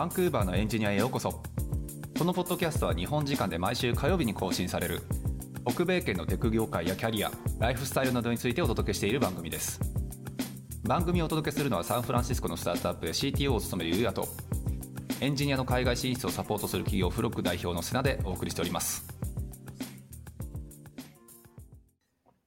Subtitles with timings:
[0.00, 1.42] バンクーバーのエンジニアへようこそ。
[2.18, 5.02] このポッドキャストは日本時間で毎週火曜日に更新される。
[5.68, 9.78] 北米圏のテク業界やキャリアライフスタイルなどについてお届けしている番組です。
[10.84, 14.26] 番組をお届けするのはサンフランシスコのスタートアップで CTO を務めるゆうやと
[15.20, 19.06] エンジニアの海外進出をサポートする企業フロック代表の瀬名でお送りしております。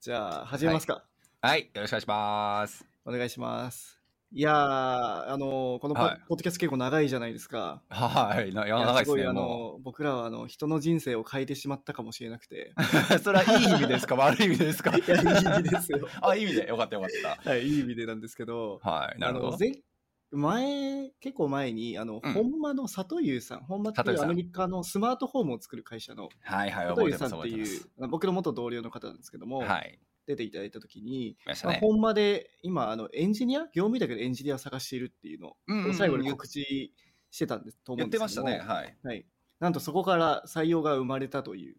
[0.00, 1.04] じゃあ、始めますか。
[1.40, 1.70] はい。
[1.72, 2.84] よろしくお願いします。
[3.04, 4.03] お願いします。
[4.36, 6.20] いやー、あのこのポ,、はい。
[6.28, 7.82] ポッドキャスト結構長いじゃないですか。
[7.88, 8.52] はい。
[8.52, 12.72] ないやいや長いですごいあねもの僕らはあの人の人生を変えてしまったかもしれなくて。
[13.14, 14.16] う それはいい意味ですか？
[14.18, 14.90] 悪い意味ですか？
[14.96, 15.24] いや、いい意
[15.62, 16.08] 味ですよ。
[16.20, 16.66] あいい意味で。
[16.66, 17.10] よかったよかっ
[17.48, 19.58] はい、いい意味でなんですけど、たはいなるほど。
[19.58, 19.72] 前
[20.32, 22.32] 前、結構前に、あの、うん。
[22.32, 24.26] 本間の里優さん、本間って里優さん。
[24.26, 27.90] いうアメリカのスマートフォームを作る会社のはいはい里優覚えてますさんってい覚えてます。
[27.98, 29.96] う、僕の元同僚の方なんですけども、はい
[30.26, 36.92] 出ていただいたときに、いまあ本間で今あのエンジニア業務委託でエンジニアを探しているっていうのを最後に告知
[37.30, 37.78] してたんです。
[37.84, 38.48] と思言ってうんですけども。
[38.50, 38.96] ましたねはい。
[39.02, 39.26] はい、
[39.60, 41.76] なんとそこから採用が生まれたという。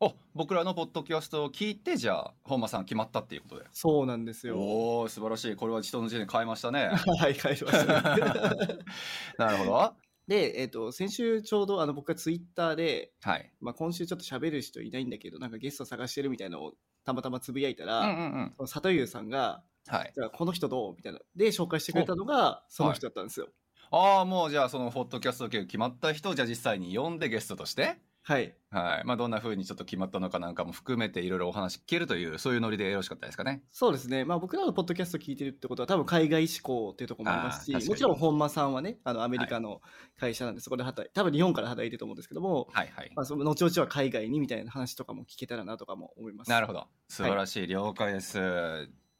[0.00, 3.64] お僕らのポッドキャストを聞いてじゃあ本間さん決まったっていうことで。
[3.72, 4.56] そうなんですよ。
[4.56, 5.56] おお素晴らしい。
[5.56, 6.90] これは人の時点で変えましたね。
[7.18, 8.78] はい、帰りました、ね。
[9.38, 9.72] なるほど。
[9.72, 9.96] は
[10.28, 13.50] で、えっと先週ちょうどあの僕がツイッターで、い。
[13.60, 16.74] まあ、今週ちょっと喋る人いないんだけどなんかゲスト探してるみたいなのを
[17.08, 18.66] たまたまつぶやいたら、うんうんうん。
[18.66, 20.12] 里優さんがはい。
[20.14, 20.94] じゃあこの人どう？
[20.94, 23.48] みたいなで紹介してくれたのがその人だったんですよ。
[23.90, 29.04] ああもうじゃあそのポッドキャスト系決まった人をじゃあ実際に呼んでゲストとしてはい、はい。
[29.04, 33.62] まあどんな風にちょっと決まったのかなんかも含めていろいろお話聞けるというそういうノリでよろしかったですかね。
[33.72, 39.80] そうですね、まあ、僕らのポッドキャスト聞いてるってことは、多分海外志向っていうところもありますし、もちろん本間さんはね、あのアメリカの
[40.18, 43.10] 会社なんで、そこで働い多分日本から働いてると思うんですけども、はいはい。
[43.16, 46.50] まあ、その後々は海外にみたいな話とかも聞けたらなとかも思います。
[46.50, 46.86] なるほど。
[47.08, 48.38] 素晴らしい、了解です。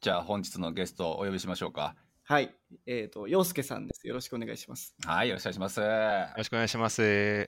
[0.01, 1.97] じゃあ本日のゲストをお呼びしましょうか
[2.31, 4.07] はい、えっ、と、陽介さんです。
[4.07, 4.95] よろしくお願いします。
[5.03, 5.87] はいよろしくお願いしますよ
[6.37, 7.01] ろしくお願いします。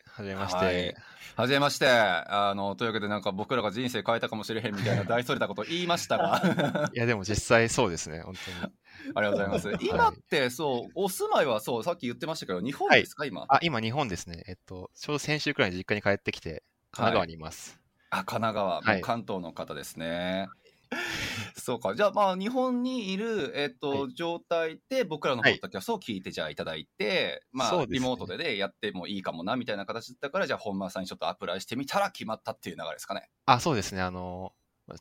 [0.07, 0.57] はじめまして。
[0.57, 0.95] はい
[1.37, 8.73] はじめましてあのというわけでなんか僕らが人生変えたかもしれへんみたいな大それたこと言いましたが い、や、でも実際そうですね、本当に。
[9.17, 14.45] ありがとうございます今ってそうお住まいはそうさっき言ってましたけど日本ですか、今あ、今日本ですね。
[14.47, 17.79] えっと、ちょうど先週くらいに実家に帰ってきて、神奈川にいます。
[18.09, 20.49] あ神奈川、はいもう関東の方ですね
[21.57, 21.95] そうか。
[21.95, 27.99] じゃあまあ日本にいる、えっとは状態で僕らのポッドキャストを聞いてじゃあいただいて、まあ、そうですね。
[27.99, 33.31] リモートでねやってもいいかもなみたいな形だったからじゃあ本間さんにちょっとアプライしてみたら決まったっていう流れですかね。
[33.47, 34.03] あ、そうですね。
[34.03, 34.53] あの、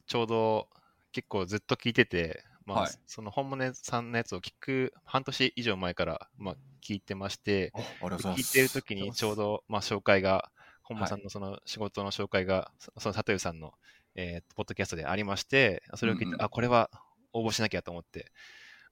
[0.05, 0.69] ちょうど
[1.11, 2.91] 結構ずっと聞いてて、まあ、はい。
[3.07, 10.51] その本物さんのやつを聞く半年以上前から、まあ、聞いてまして、聞いてる時にちょうど、まあ、紹介が、
[10.83, 13.73] 本間さんのその仕事の紹介が、そその里湯さんの、
[14.15, 16.41] えーポッドキャストでありまして、それを聞いて、うんうん。
[16.41, 16.89] あ、これは
[17.33, 18.31] 応募しなきゃと思って、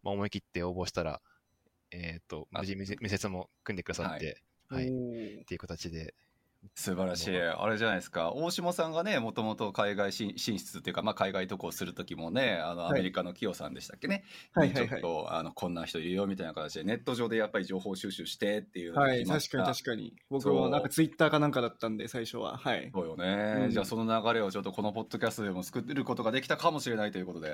[0.04, 1.22] まあ、思い切って応募したら、
[1.92, 5.46] えっ、と、あ無事面接も組んでくださって、はい、っおー。
[5.46, 6.14] ていう形で、
[6.76, 7.42] 素晴らしい。
[7.42, 8.32] あれじゃないですか。
[8.34, 12.92] 大下さんがねもともと海外進進出っていうか、まあ、海外渡航する時もねあのはい。
[12.92, 14.24] アメリカの企業さんでしたっけね、
[14.54, 14.90] はいはいはい。
[14.90, 20.14] ちょっとあのこんな人いるよみたいな形でネット上でやっぱり情報収集してっていうはい、確かにた確かに。
[20.30, 22.58] 僕もなんかツイッターかなんかだったんで、最初は。
[22.58, 22.90] はい。
[22.94, 27.50] そうよね、うんじゃあその流れをちょっとこのポッドキャストでも作ることができたかもしれないということで。
[27.50, 27.54] い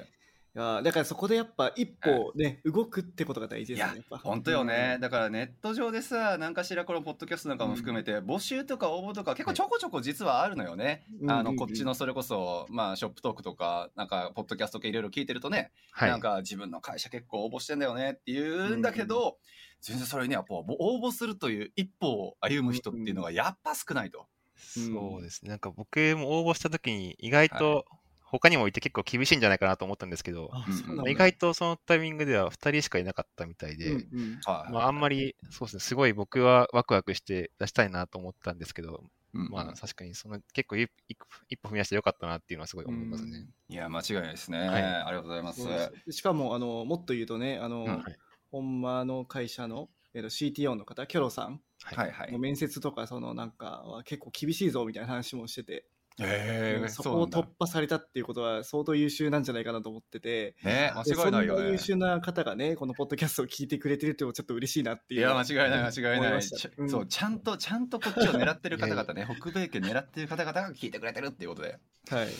[0.56, 4.06] やーだからそこでやっぱ一歩ね、動くってことが大事いやですね。
[4.10, 4.28] やっぱ。
[4.30, 11.56] 本当よね、だからネット上でさ何かしらこのポッドキャストなんかも含めて募集とか応募とか結構ちょこちょこ実はあるのよね、うんあうんうん。
[11.56, 16.10] のこっちのそれこそまあショップトークとかなんかポッドキャスト系いろいろ聞いてるとね、はい。
[16.10, 19.38] なんか自分の会社結構応募してんだよねって言うんだけど、
[19.82, 24.28] 全然それにはこう応募するという一歩を歩む人っていうのがやっぱ少ないと。
[24.56, 25.50] そうですね。
[25.50, 27.86] なんか僕も応募した時に意外はと
[28.34, 31.12] 他にもいて結構厳しいんじゃないかなと思ったんですけど、あうんまあそうなんだ。
[31.12, 34.40] 意外とそのタイミングでは2人しかいなかったみたいで、うんうん。
[34.44, 41.18] はいまあ、あんまり、そうですね、すごい僕はワクワクして出したいなと思ったんですけど、うんまあ確かにその結構一一
[41.50, 43.48] 一歩踏み出してよかったなっていうのはすごい思いますね。
[43.68, 44.84] いや間違いないですね、はい。
[44.84, 45.64] ありがとうございます。
[46.12, 48.18] しかもあのもっと言うとねあの、うんはい。
[48.52, 52.12] 本間の会社の、えー、と CTO の方キョロさんはい。
[52.12, 52.38] はいの。
[52.38, 55.86] 面接とかそのなんかは結構厳しいぞみたいな話もしてて、
[56.20, 60.56] へえそこを突破されたっていうことは相当優秀なんじゃないかなと思ってて。
[60.64, 61.60] ねで間違いないよね。
[61.60, 61.78] そんな優。
[61.78, 66.42] 秀な方がねこのポッドキャストを聞いてくれてるってちょっと嬉しいなっていういや間違いない間違い思ない
[66.78, 66.90] うん。
[66.90, 71.80] そうちゃんとちゃんとこっちを狙ってる方々ね 北米圏狙ってる方々が聞いてくれてるっていうことで。
[72.10, 72.28] はい。
[72.28, 72.32] い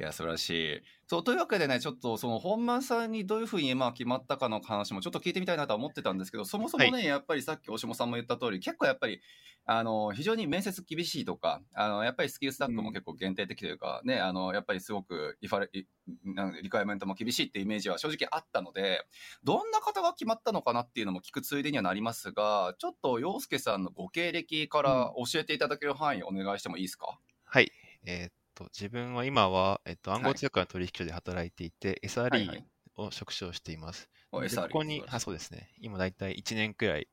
[0.00, 0.82] や素晴らしい
[1.12, 9.20] そうというわけでね、ちょっとその本間さんにどういうふうにまあ決まったかの話もちょっと聞いてみたいなとは思ってたんですけど、そもそもね、やっぱりさっき大下さんも言った通り、結構やっぱり、
[9.66, 15.86] あの、非常に面接厳しいとか、あの、やっぱりスキルスタックも結構限定的というか、ね、あの、やっぱりすごくリファレ、リ
[16.24, 19.04] なんリクエイメントも厳しいってイメージは正直あったので、
[19.44, 27.70] どんな方が決まったのかなっていうのも聞くついでにはなりますが、ちょっと洋介さんのご経歴から教えていただける範囲お願いしてもいいですか、はい。
[28.06, 32.64] えーっと、自分は今は、えっと、暗はい号通貨の取引所で働いていて、はい SRE はい
[32.94, 34.10] を職種をしています。
[34.30, 35.70] おで SRE ここにあ、そうですね。
[35.80, 37.08] 今だいたい1年くらい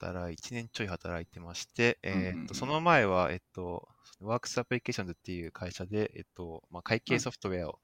[0.00, 3.88] 働い、1年ちょい働いてまして、うんうんうんえーっと、その前は、えっと、
[4.20, 7.78] ワークスアプリケーションズっていう会社で、えっと、まあ、会計ソフトウェアを、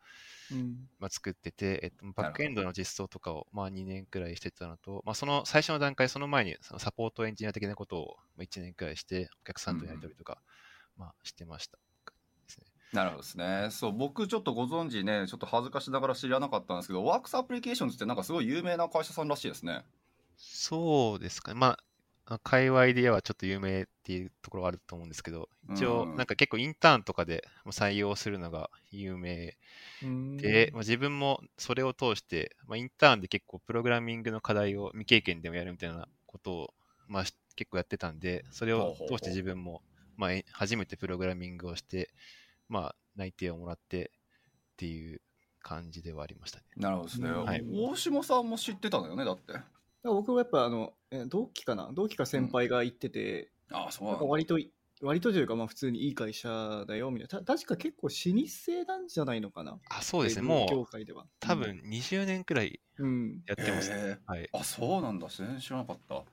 [0.51, 0.89] うん。
[0.99, 10.41] まあ、作ってて、えっと、バックエンドの実装とかを、まあ、2年くらいしてたのと、まあ、その最初の段階、その前にそのサポートエンジニア的なことをまあ1年くらいして、お客さんとやり取りとか、
[10.97, 11.79] まあ、してました。
[12.93, 13.69] なるほどですね。
[13.71, 19.85] そう、僕ちょっとご存知ね、ちょっと恥ずかしながら知らなかったんですけど、ワークスアプリケーションズってなんかすごい有名な会社さんらしいですね。
[20.37, 21.61] そうですかね。
[21.61, 21.79] ま
[22.25, 29.57] あ、界隈ではちょっと有名っていうところはあると思うんですけど、一応、うんなんか結構インターンとかで採用するのが有名
[30.03, 36.75] うんで、まあ、自分もそれを通して、まあ、インターンで結構プログラミングの課題を未経験でもやるみたいなことを、
[37.07, 39.83] まあ、し結構やってたんで、それを通して自分も、
[40.17, 42.11] まあ、え初めてプログラミングをして、
[42.69, 45.23] まあ、内定をもらってっていう
[45.61, 46.65] 感じではありましたね。
[46.77, 47.31] なるほどですね。
[47.31, 49.55] はい大下さんも知ってたのよね、だって。
[50.05, 51.91] 僕はやっぱあの、え同期かな？
[51.93, 54.59] 同期か先輩が言ってて、ああ、そうなん割と、
[55.03, 57.45] 割とというかまあ普通にいい会社だよみたいな。
[57.47, 59.81] た確か結構老舗なんじゃないのかな？
[59.91, 60.47] あ、そうですね。
[60.47, 61.27] もう界では。
[61.41, 63.43] 多分20年くらいうん。
[63.47, 63.99] やってますね。
[64.15, 64.51] へはい。
[64.53, 65.29] あ、そうなんだ。
[65.29, 66.25] 全然知らなかった。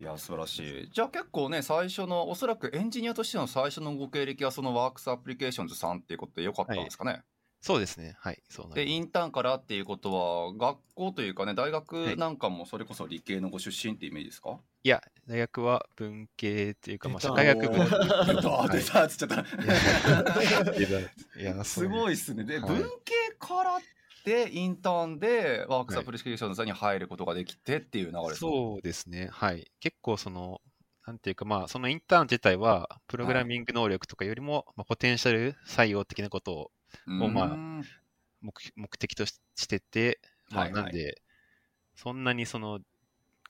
[0.00, 0.90] いや、素晴らしい。
[0.92, 7.22] じゃあ結構ね、最初の、おそらくエンジニアとしての最初のご経歴はそのワークスアプリケーションズさんっていうことでよかったんですかね？
[7.60, 8.14] そうですね。
[8.20, 8.40] はい。
[8.48, 8.86] そうで。
[8.88, 14.60] インターンからっていうことは、学校というかね、大は学いなんかもそれこそ理系のご出身ってイメージですか？
[14.84, 17.74] いや、大学は文系っていうか、まあ、社会学部。
[17.78, 17.84] 出
[18.40, 19.40] た、はい出たっつっちゃった。
[21.40, 22.44] いや、 すごいっすね。
[22.44, 23.86] で、はい文系からって
[24.52, 28.36] インターンでワークスアプリケーションズに入ることができてっていう流れですか？
[28.40, 29.28] そうですね。
[29.32, 29.70] はい。
[29.80, 30.60] 結構その、
[31.06, 36.70] なんていうか、まあ、そのインターン自体は、プログラミング能力とかよりも、まあ、ポテンシャル採用的なことを
[37.06, 37.56] うんまあ
[38.40, 40.20] 目目的とししてて、
[40.50, 41.22] まあ、はいはいなんで、
[41.96, 42.80] そんなにその、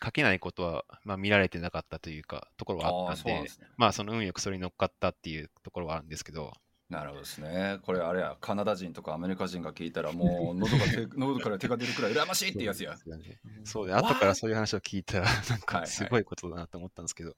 [0.03, 3.67] 書けないことは、まあ、見られてなかったというか、ところはあああ、ったんで、そうなんですね。
[3.77, 6.53] まあ、その運よくそれに乗っかったっていうところはあるんですけど、
[6.91, 7.79] なるほどですね。
[7.83, 12.97] これあれや、カナダ人とかアメリカ人が聞いたらもう喉が手 喉から手が出るくらい羨ましいってやつや。
[12.97, 13.41] そうでね。
[13.65, 15.61] そうで、後からそういう話を聞いたら、なんはいはい。
[15.67, 17.33] かすごいことだなと思ったんですけど、い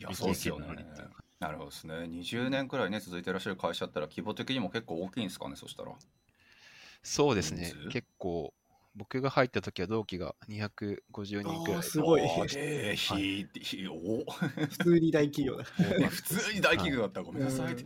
[0.00, 0.86] や、未そうですよね。
[1.38, 1.94] なるほどですね。
[1.94, 5.92] 20年くらいね、続いてらっしゃる会社だったら規模的にも結構大きいんですかね、そしたら。
[7.02, 7.74] そうですね。
[7.90, 8.54] 結構、
[8.96, 11.82] 僕が入った時は同期が250人くらい。
[11.82, 12.22] すごい。
[12.22, 15.64] おーえーひひお普通に大企業だ。
[15.64, 17.20] 普通に大企業だった。
[17.20, 17.76] らごめんなさい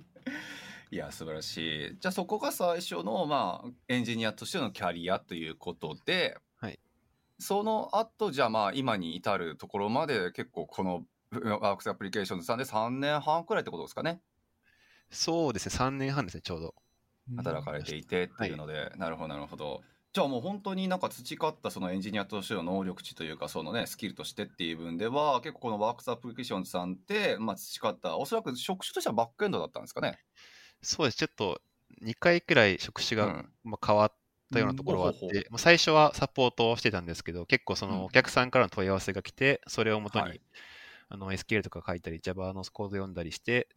[0.90, 1.96] いや素晴らしい。
[1.98, 6.78] じゃあそこが最初のまあエンジニアとしてのキャリアということで、はい
[7.40, 14.20] その後じゃあまあ今に至るところまで結構このワークスアプリケーションズさんで3年半くらいってことですかね。
[15.10, 16.74] そうですね、3年半ですね、ちょうど。
[17.36, 19.82] 働かれていてっていうので、なるほどなるほど。
[20.14, 30.18] じゃあもう本当になんか培ったそのエンジニアとしての能力値というかそのねスキルとしてっていう分では結構このワークスアプリケーションズさんってまあ培ったおそらく職種としてはバックエンドだったんですかね。
[30.82, 31.60] そうです、ちょっと
[32.00, 33.52] 2回くらい職種が、うん。
[33.64, 34.12] まあ、変わっ
[34.52, 37.92] たようなところはあって、ほうほうほまあ、最初はサポートをしてたんですけど、結構そうん。
[37.92, 40.40] のお客さんからの問い合わせが来て、それをもとに、はい。
[41.10, 43.68] あの SQL とか書いたり、Java のコード読んだりして、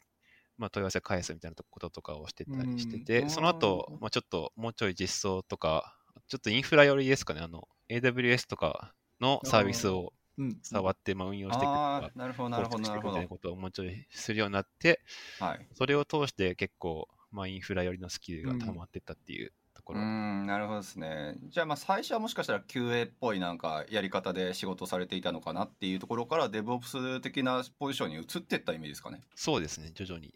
[0.57, 3.29] まあ、問い合わせ返すみたいなこととかをしてたりしてて、うん。
[3.29, 5.97] その後、まあ、ちょっともうちょい実装とか、
[6.27, 10.20] ちょっとインフラ寄りですかね、あの AWS とかのサービスをうん。
[10.62, 13.27] 触って、まあ、運用していくとかなるほどなるほどなるほどな。
[13.27, 15.01] ことをもうちょいするようになって、
[15.39, 15.67] はい。
[15.74, 20.03] それを通して結構、まあ、インフラ寄りのスキルが溜まってったっていうとこうろ。
[20.03, 21.36] んなるほどですね。
[21.50, 29.21] じゃあまあ最初はもしかしたら QA っぽいなんかやり方で仕事されていたのかなっていうところから DevOps 的なポジションに移っていったイメージですかね。
[29.36, 30.33] そうですね、徐々に。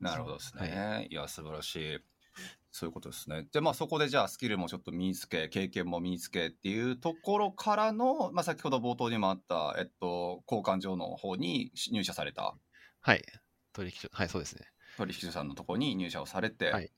[0.00, 1.08] なるほどですね。
[1.10, 1.98] い、や、素晴らしい。
[2.72, 3.46] そういうことですね。
[3.52, 12.54] で、まあそこでじゃあスキルもちょっと身につけ、経験も身につけっていうところからの、まあ先ほど冒頭にもあった、えっと、交換所の方に入社された
[13.00, 13.22] はい。
[13.72, 14.66] 取引所、はい、そうですね。
[14.96, 16.90] 取引所さんのところに入社をされて、はい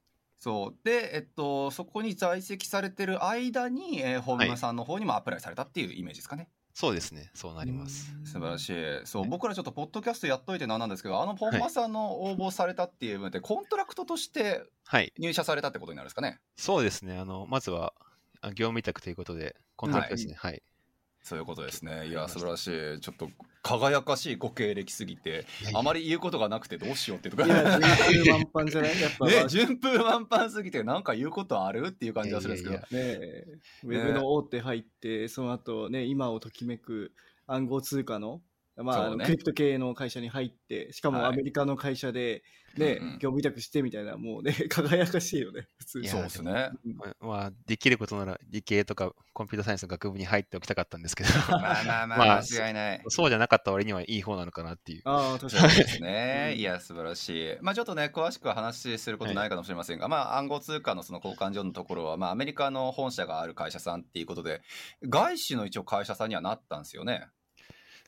[0.42, 0.78] そう。
[0.82, 6.48] で、えっと、そこに在籍されてる間に、えー、本間さんの方にも apply されたっていうイメージですかね。
[6.74, 8.12] そうですね、そうなります。
[8.24, 9.06] 素晴らしい。
[9.06, 16.40] そう、はい僕らちょっとポッドキャストやっといてなんなんですけど、あの本間さんの応募されたっていう部分で、 contract としてはい、入社されたってことになるんですかね？
[16.56, 17.94] そうですね、あの、まずは、
[18.40, 20.62] あ業務委託ということで、 contract ですね、はい。
[21.22, 22.08] そういうことですね。
[22.08, 23.00] いや、素晴らしい。
[23.00, 23.28] ちょっと
[23.62, 29.00] 輝かしいご経歴すぎて、あまり言うことがなくてどうしようっていうとこいや、順風満帆じゃない？
[29.00, 32.74] やっぱ、ね、ね順風満帆すぎて、なんか言うことあるっていう感じがするんですけど。
[32.74, 33.46] いやいやえ。
[33.84, 37.12] ウェブの大手入って、その後ね、今をときめく
[37.46, 38.42] 暗号通貨の、
[38.82, 42.42] まあ、ねあのクリプト系の会社に入って、しかもはいアメリカの会社で、
[42.76, 46.70] ね、うんうん業務委託してみたいな、もうね、 輝かしいよね、普通そうですね。
[46.84, 53.02] まあまあ、できることなら理系とかコンピュータサイエンスの学部に入っておきたかったんですけど、 まあまあまあ、まあ間違いない。
[53.08, 55.02] そうじゃなかった割にはいい方なのかなっていう。
[55.04, 55.70] ああ、確かに。
[55.70, 56.52] そうですね。
[56.54, 57.56] うんいや、素晴らしい。
[57.60, 64.62] まあちょっとね、詳しくは話することないかもしれませんが、まあ暗号通貨のその交換所のところは、まあアメリカの本社がある会社さんっていうことで、
[65.02, 67.28] 外資の一応会社さんにはなったんですよね。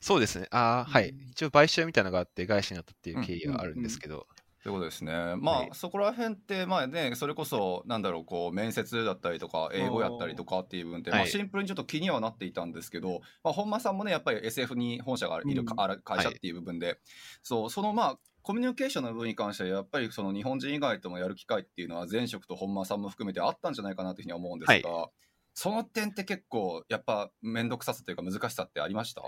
[0.05, 0.45] そうですね。
[0.51, 1.09] ああ、はい。
[1.09, 1.29] うん。
[1.31, 4.27] 一応買収みたいなのがあって、外資になったっていう経緯はあるんですけど、
[4.61, 5.11] ということですね。
[5.37, 5.69] まあ、はい。
[5.73, 11.29] そこら辺って、まあね、それこそ、なんだろう、こう、面接だったりとか、英語やったりとかっていう部分で、まあ、はい。
[11.31, 16.99] シンプルにちょっと気にはなっていたんですけど、まあ、本間さんもね、やっぱり SF に本社がいる会社っていう部分で、
[17.41, 25.09] そう、そのまあ、コミュニケーションの部分に関しては、やっぱりその日本人以外ともやる機会っていうのは、前職と本間さんも含めてあったんじゃないかなというふうに思うんですが、
[25.53, 29.21] その点って結構、やっぱ面倒くささというか難しさってありました？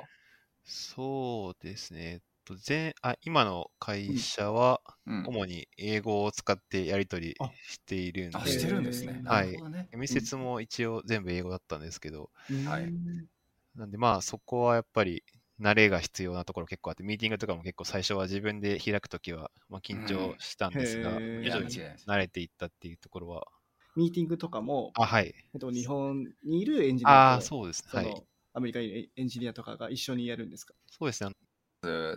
[0.67, 1.99] そうですね。
[2.13, 5.23] えっと前あ今の会社は、うん。
[5.23, 9.19] 主に英語を使ってやり取りあしているんで、あ、してるんですね。
[9.19, 9.89] えーなるほどね。
[9.97, 12.31] 面接も一応全部英語だったんですけど、
[12.63, 13.27] はいうん
[13.75, 15.23] なんでまあそこはやっぱり
[15.59, 23.47] 慣れが必要なところ結構あって、ミーティングとかも結構最初は自分で開くときは、まあ、緊張したんですが、うんへー徐々にいや間違いないです慣れていったっていうところは、
[23.95, 25.33] ミーティングとかも、あ、はい。
[25.53, 27.83] えっと、日本にいるエンジニアああ、とそうです。
[27.87, 28.23] そのはい。
[28.57, 30.73] アメリカにエンジニアとかが一緒にやるんですか？
[30.89, 31.31] そうですね。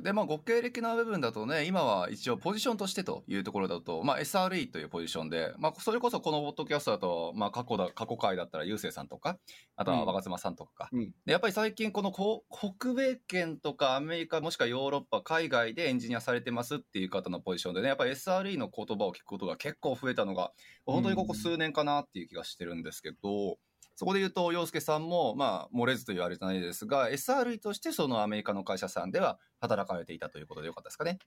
[0.03, 9.39] で、まあ、ご経歴の部分だとね、今は一応ポジションとしてというところだと、まあ、SRE というポジションで、まあ、それこそこのポッドキャストだと、まあ、過去だ、過去回だったら、ゆうせいさんとか、
[9.77, 10.07] あとはうん。
[10.07, 10.73] 若妻さんとか。
[10.87, 11.11] か、うん。
[11.27, 20.53] で、やっぱり最近このこ北米圏とかアメリカもしくはヨーロッパ、海外でエンジニアされてますっていう方のポジションでね、やっぱり SRE の言葉を聞くことが結構増えたのが、
[20.87, 23.59] 本当にここ数年かなっていう気がしてるんですけど、
[24.01, 31.21] そこで言うと、洋介さんも、まあ、漏れずと言われてないですが、SRE としてそのアメリカの会社さんでは働かれていたということでよかったですかね。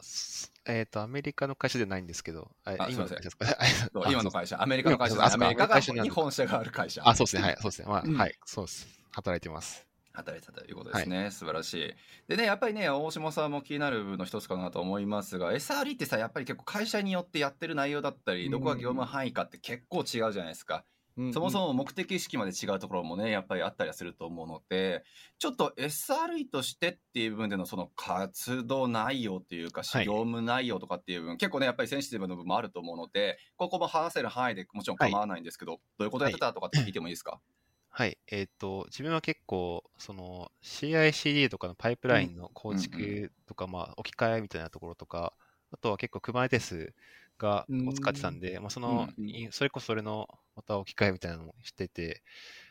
[0.00, 3.46] すえっ、と、アメリカの会社ではないんですけど、あ今の会社ですか？
[4.06, 5.34] 今の会社、アメリカの会社あです。
[5.34, 7.02] アメリカが会社になるに本社がある会社。
[7.04, 7.42] あ、そうですね。
[7.42, 7.56] はい。
[7.60, 7.88] そうですね。
[7.88, 8.34] まあ、うんはい。
[8.44, 8.88] そうです。
[9.12, 9.86] 働いてます。
[10.12, 11.94] 働いてたということですね、素晴らしい。
[12.28, 20.86] でね、やっぱりね、大島さんも気になる部分の一つかなと思いますが、SRE ってさ、やっぱり結構会社によってやってる内容だったり、どこが業務範囲かって結構違うじゃないですか。
[21.32, 21.68] そもそも。
[21.68, 25.02] も目的意識まで違うところもね、やっぱりあったりはすると思うので、
[25.38, 37.40] ちょっと SRE としてっていう部分でのその活動内容っていうか、はい業務内容とかっていう部分、結構ね、やっぱりセンシティブな部分もあると思うので、ここも話せる範囲でもちろん構わないんですけど、どういうことやってたとかって聞いてもいいですか、
[37.88, 38.18] はい。
[38.26, 45.32] えっ、と、自分は結構、その CICD とかのパイプラインの構うん築とか、まあ、置き換えみたいなところとか、
[45.70, 46.92] あとは結構 Kubernetes
[47.38, 49.08] がうんを使ってたんで、まあ、その、
[49.50, 52.22] それこそそれのまた置き換えみたいなのもしてて、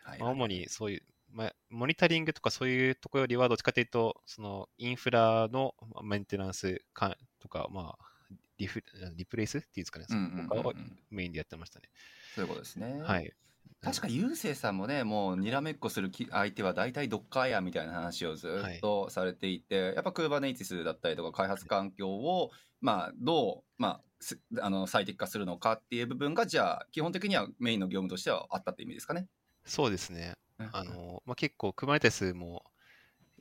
[0.03, 8.84] はいまあ、主にそういう、まあ、モニタリングとかそういうところよりは、どっちかというと、そのインフラのまあメンテナンスかとか、まあ、リフ
[9.15, 10.15] リプレイスっていうんですかね、そ
[10.62, 10.74] こを
[11.10, 11.89] メインでやってましたね。
[12.36, 13.01] そういうことですね。
[13.01, 13.34] はい。
[13.81, 24.14] 確か、ゆうせいさんもね、もうにらめっこするき相手は大体ドッカーやみたいな話をずっとされていて、やっぱ Kubernetes だったりとか開発環境を、まあ、どう、まあ、す
[24.62, 29.27] あの最適化するのかっていう部分が、じゃあ、基本的にはメインの業務としてはあったって意味ですかね。
[29.65, 30.34] そうですね。
[30.60, 32.63] うんあの、まあ、結構 Kubernetes も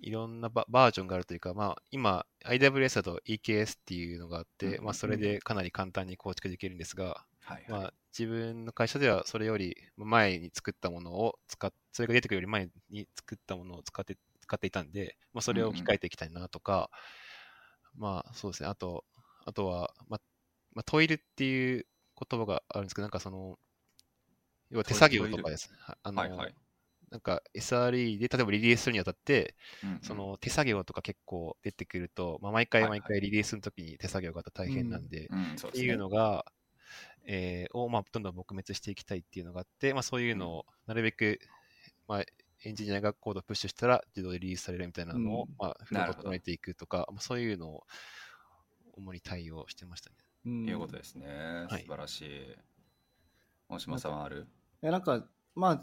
[0.00, 16.91] いろんなババージョンがあるというか、まあ、今 AWS だと EKS っていうのがあって、うんまあ、それでかなり簡単に構築できるんですが、はい、まあ、自分の会社ではそれより前に作ったものを使っ、それが出てくるより前に作ったものを使って、使っていたんで、まあ、それを置き換えていきたいなとか、
[17.97, 18.69] まあ、そうですね。
[18.69, 19.05] あと、
[19.47, 20.21] あとは、まあ、
[20.75, 21.87] まあ、トイルっていう
[22.31, 23.59] 言葉があるんですけど、なんかその、
[24.71, 25.73] 要は手作業とかです。
[25.78, 26.54] はあの、はいはい。
[27.11, 29.54] なんか SRE で例えばリリースするにあたって、
[29.85, 30.00] うんうん。
[30.02, 35.31] その手作業とか結構出てくると、まあ、毎回毎回リリースの時に手作業が大変なんで、
[35.69, 36.45] っていうのが、
[37.26, 41.38] えーを、まあ、どんどん撲滅していきたいっていうのがあって、まあ、そういうのをなるべく、
[42.09, 42.25] まあ、
[42.64, 45.54] エンジニアがコードをプッシュしたら自動でリリースされるみたいなのを、うん。
[45.59, 47.85] まあ、フロー整えていくとか、まあ、そういうのを
[48.97, 50.16] 主に対応してましたね。
[50.47, 51.27] うんいうことですね。
[51.69, 52.57] はい素晴らしい。
[53.69, 54.47] 大島さんはある？
[54.83, 55.77] いやなんかまあ、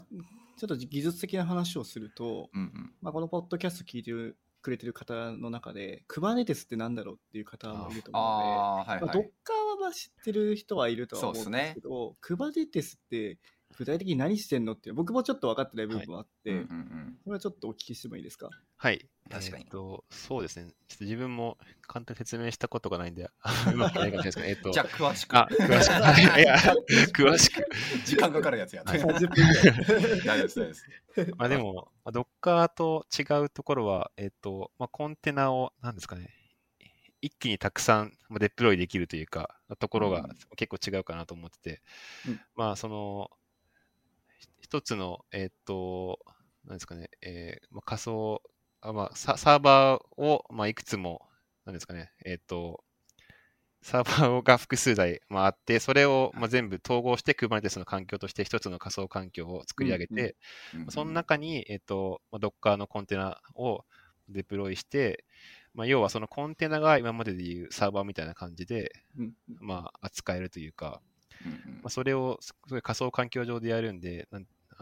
[0.58, 2.92] ちょっと技術的な話をすると、うんうん。
[3.00, 9.22] まあ、このポッドキャスト聞いてるくれてる方の中で、Kubernetes ってなんだろうっていう方もいると思うので、ああ、はいまあ、は Docker い。
[9.82, 13.38] は知ってる人はいるとは思うんですけど、Kubernetes って
[13.78, 18.50] 具体的に何してんのっていう僕もちょっと分かってない部分もあって、うんうんうんそれはちょっとお聞きしてもいいですか？
[18.76, 19.08] はい。
[19.30, 20.72] 確かにえーと、そうですね。
[20.88, 25.36] ちょっと自分も簡単に説明したことがないんで、 あうまくないかもしれないですけど、えっと、じゃあ、詳しく。
[25.36, 25.92] あ、詳しく。
[25.92, 26.56] は いいや、
[27.14, 27.64] 詳しく。
[28.04, 28.82] 時間かかるやつや。
[28.84, 30.20] はい30分ぐらい。
[30.26, 30.86] 大丈夫です、大丈夫です。
[31.36, 36.34] まあでも、まあ、Docker と違うところは、えっと、まあ、コンテナを、なんですかね、
[37.20, 41.82] 一気にたくさんまあデプロイできるというか、ところがうん結構違うかなと思ってて、
[42.26, 43.41] うんまあ、その、ひ
[44.72, 46.18] 一つの、えっと、
[46.64, 48.40] なんですかね、えーまあ、仮想、
[48.80, 51.28] あまあ、ササーバーを、まあ、いくつも、
[51.66, 52.82] なんですかね、えっと、
[53.82, 60.36] サーバーが複数台、まあ、あって、それを、まあ、全部統合して Kubernetes の環境として一つの仮想環境を作り上げて、
[60.74, 63.84] うんその中に、えっと、まあ Docker のコンテナを
[64.30, 65.26] デプロイして、
[65.74, 71.02] まあ、要はそのコンテナが今まででいうサーバーみたいな感じで、うんまあ、扱えるというか、
[71.44, 71.58] うんうん。
[71.74, 74.28] まあ、それをすごい仮想環境上でやるんで、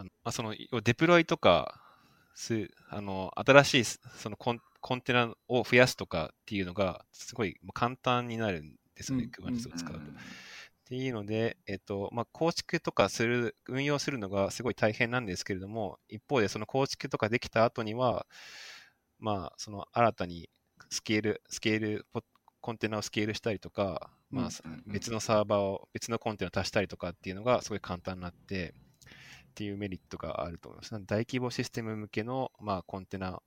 [0.01, 1.79] あのまあ、そのデプロイとか
[2.33, 9.45] すあの新しいそのコンコンテナを増やすとかっていうのがすごい簡単になるんですよね、うん。
[9.45, 9.99] Kubernetes を使うと。
[9.99, 10.17] うん
[10.81, 18.25] っていうので、えっとまあ、構築とかする、運用するのがすごい大変なんですけれども、一方でその構築とかできた後には、
[19.17, 20.49] まあ、その新たに
[20.89, 22.23] スケール、スケール、ポ
[22.59, 24.49] コンテナをスケールしたりとか、まあ、
[24.85, 28.73] 別のサーバーを、別のコンテナを足したりとかっていうのがすごい簡単になって、
[29.51, 30.91] っていうメリットがあると思います。
[31.05, 33.41] 大規模システム向けの、まあ、コンテナ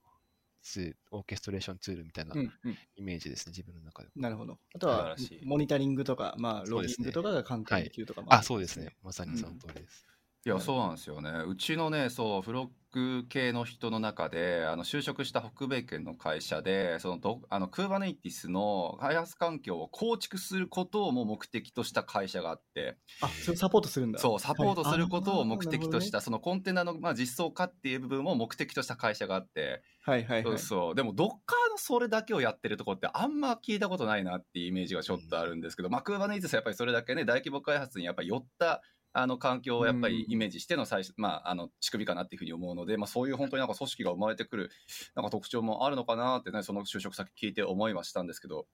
[0.63, 4.11] ツオーケストレーションツールみたいなうんうんイメージですね、自分の中で。
[4.17, 4.59] なるほど。
[4.75, 8.95] あとはモニタリングとか、まあ、ロギそうですねングとかが簡単にできるとかもるあ、そうですね。。
[9.03, 10.07] まさにその通りです。
[10.47, 11.31] いやそうなんですよね。
[11.49, 22.99] うちのねそうフロッグ系の人の中であの就職した北米圏の会社でそのどあの Kubernetes の開発環境を構築することをも目的とした会社があって。
[23.21, 24.19] あ、それサポートするんだ。
[24.19, 25.49] そうサポートすることをはい。
[25.49, 30.59] 目的とした、そのコンテナの、まあ、実装化っていう部分を目的とした会社があって、はいはいはい。
[30.59, 31.27] そうでも Docker
[31.71, 38.83] のそれだけをやってるところってあんま聞いたことないなっていうイメージがちょっとあるんですけど、まあ Kubernetes はやっぱりそれだけね大規模開発にやっぱり寄った
[39.17, 44.71] あの環境をやっぱりイメージしての最初、まあ、あの仕組みかなっていうふうに思うので、まあ、そういう本当になんか組織が生まれてくる
[45.15, 48.67] なんか特徴もあるのかなってねその就職先聞いて思いはしたんですけど、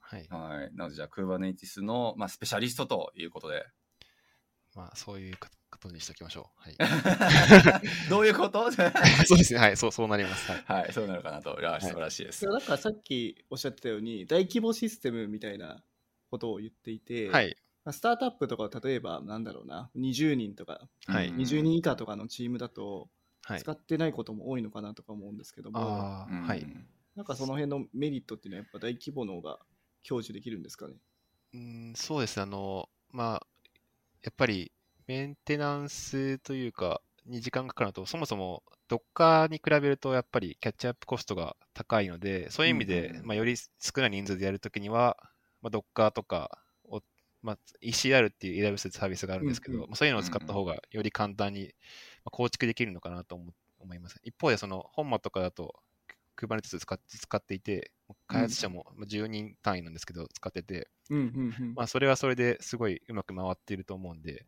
[0.00, 0.26] はい。
[0.30, 3.66] はい、なのでじゃあ Kubernetes の、まあ、スペシャリストということで
[4.74, 6.60] まあ、そういうことにしておきましょう。
[6.60, 7.80] はい。
[8.10, 8.70] どういうこと？
[9.24, 9.58] そうですね。
[9.58, 9.76] はい。
[9.76, 10.52] そう、そうなります。
[10.52, 10.64] はい。
[10.82, 15.82] はいそうなるかなといや素晴らしいです、それだからさっきおっしゃってたように、大規模システムみたいな
[16.30, 17.56] ことを言っていて、はい。
[17.86, 23.08] まあスタートアップとか例えば、なんだろうな、20人とか、はいうん20人以下とかのチームだと、
[23.44, 23.60] はい。
[23.60, 26.66] 使ってないことも多いのかなとか思うんですけども、はい。
[27.14, 29.60] なんかその辺のメリットっていうのはやっぱ大規模の方が
[30.02, 30.94] 享受できるんですかね？
[31.54, 32.42] うん、そうですね。
[32.42, 33.46] あの、まあ、
[34.22, 34.72] やっぱり
[35.06, 43.68] メンテナンスというか、に時間がかかるのと、そもそも Docker に比べると、やっぱりキャッチアップコストが高いので、そういう意味で、うんうんまあ、より少
[43.98, 45.16] ない人数でやるときには、
[45.62, 46.50] まあ、Docker とかを、
[47.46, 49.90] まあ、ECR っていう AWS サービスがあるんですけど、うんうん。
[49.90, 51.74] まあそういうのを使った方がより簡単に
[52.24, 54.18] まあ構築できるのかなと思思います。
[54.24, 55.76] 一方で、その本間とかだと、
[56.36, 57.92] Kubernetes 使っ使っていて、
[58.26, 61.74] 開発者もまあ10人単位なんですけど、使ってて、うんうんうん。
[61.76, 64.44] まあ、それはそれですごいうまく回っていると思うんで、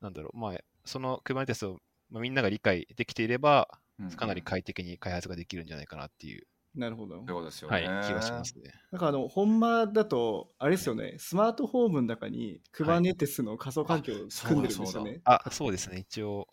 [0.00, 3.80] なんだろう、まあ、その Kubernetes を、まあ、みんなが理解できていれば、
[4.16, 6.46] かなり快適に開発ができるんじゃないかなっていう、
[6.78, 7.24] なるほど。
[7.26, 8.72] というですよはね、い、気がしますね。
[8.92, 15.20] なんかあの、本間だと、あれですよね、スマートフォームの中に Kubernetes の仮想環境を組んでるんですよね。
[15.24, 16.46] あ、そうですね、一応、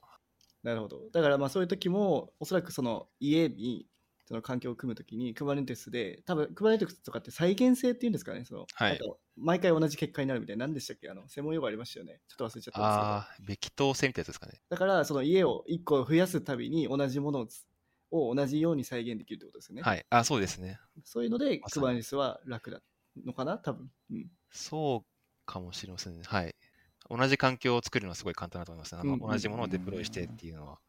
[0.63, 1.09] なるほど。
[1.11, 3.87] だからまあそういう時も、おそらくその家に
[4.25, 9.05] その環境を組むときに Kubernetes で、多分 Kubernetes とかって再現性っていうんですかね、その、はいなんか
[9.37, 11.09] 毎回同じ結果になるみたいな、何でしたっけ？
[11.09, 12.21] あの、専門用語ありましたよね。
[12.27, 13.11] ちょっと忘れちゃったんですけど。
[13.11, 14.61] ああ、べき当性みたいなやつですかね。
[14.69, 17.65] だから、その家を1個増やすたびに同じものをつ
[18.15, 19.81] を同じように再現できるってことですよね。
[19.81, 20.79] はい、あ、そうですね。
[21.03, 22.81] そういうので、まさに Kubernetes は楽だ
[23.25, 23.89] のかな多分。
[24.11, 24.31] うん。
[24.51, 26.21] そうかもしれませんね。
[26.25, 26.55] はい。
[27.09, 29.01] 同じ環境を作るのはすごい簡単だと思いますね。
[29.03, 30.79] うんうん同じものをデプロイしてっていうのは。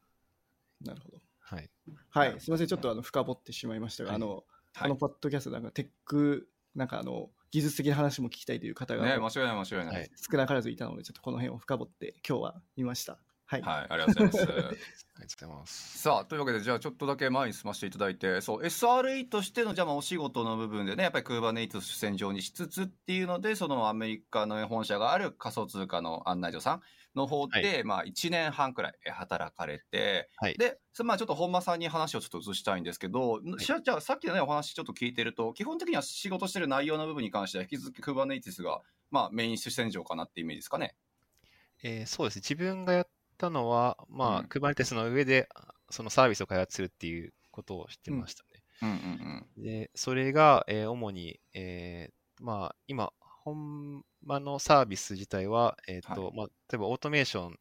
[0.81, 1.21] なるほど。
[1.39, 1.69] はい。
[2.09, 2.39] はい。
[2.39, 2.67] すみません。
[2.67, 4.43] ちょっとあの深掘ってしまいましたが、はいあの、はい
[4.79, 13.17] このポッドキャストなんかテック、なんかあの、技術的な話も聞きたいという方が、ね間違いない間違いない少なからずいたので、ちょっとこの辺を深掘って今日は見ました。
[13.47, 13.61] はい。
[13.61, 14.45] はい、ありがとうございます。
[14.45, 15.99] ありがとうございます。
[15.99, 26.81] さあというわけでじゃあちょっとだけ前に進ませていただいてそう SRE としてのじゃあまあお仕事の部分でねやっぱり Kubernetes を主戦場にしつつっていうのでそのアメリカの本社がある仮想通貨の案内所さん
[27.17, 30.53] の方で、まあ1年半くらい働かれて、はい。
[30.57, 40.95] で、そまあちょっと本間さんに話をちょっと移したいんですけど、じゃあさっきのね、お話ちょっと聞いてると、基本的には仕事してる内容の部分に関しては、引き続き Kubernetes が、まあメイン主戦場かなっていうイメージですかね。
[41.83, 42.41] えーそうですね。
[42.41, 44.45] 自分がやったのは、まあ、うん。
[44.47, 45.49] Kubernetes の上で、
[45.89, 48.63] そのサービスを開発するっていうことをしてましたね。
[48.81, 48.95] うんうん
[49.57, 49.63] うん。
[49.63, 53.11] で、それが、えー主に、えーまあ、今、
[53.43, 57.59] 本間のサービス自体は、えっ、と、はまあ、例えばオートメーション、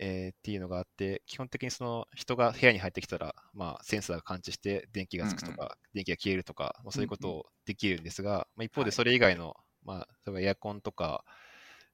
[0.00, 8.90] えーっていうのがあって、基本的にその人が部屋に入ってきたら、まあ、センサーが感知して電気がつくとか、電気が消えるとか、まあ、そういうことをできるんですが、まあ、一方はい。
[8.90, 11.24] でそれ以外の、まあ、例えばエアコンとか、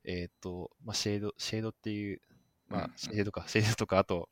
[0.04, 2.20] えっ、と、まあ、シェード、シェードっていう、
[2.68, 4.29] まあうんうん、シェードか、シェードとか、あと、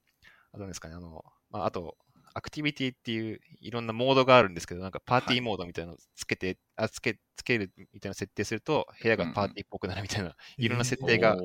[0.52, 1.96] あとですかね、あの、まあ、あと、
[2.34, 5.38] アクティビティっていういろんなモードがあるんですけど、なんかパーティはい。
[5.40, 11.36] ーモードみたいなのをつけて、あつけ、つけるみたいな設定すると、部屋がパーティーっぽくなるみたいな、いろんな設定が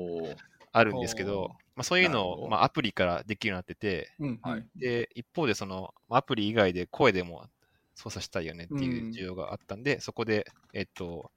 [0.72, 4.66] あるんですけおどー、まあ、そういうのを、まあ、アプリからできるようになってて、うんはい。
[4.76, 7.46] で、一方でその、まあアプリ以外で声でも
[7.94, 11.32] 操作したいよねっていううん需要があったんで、そこで、えっと、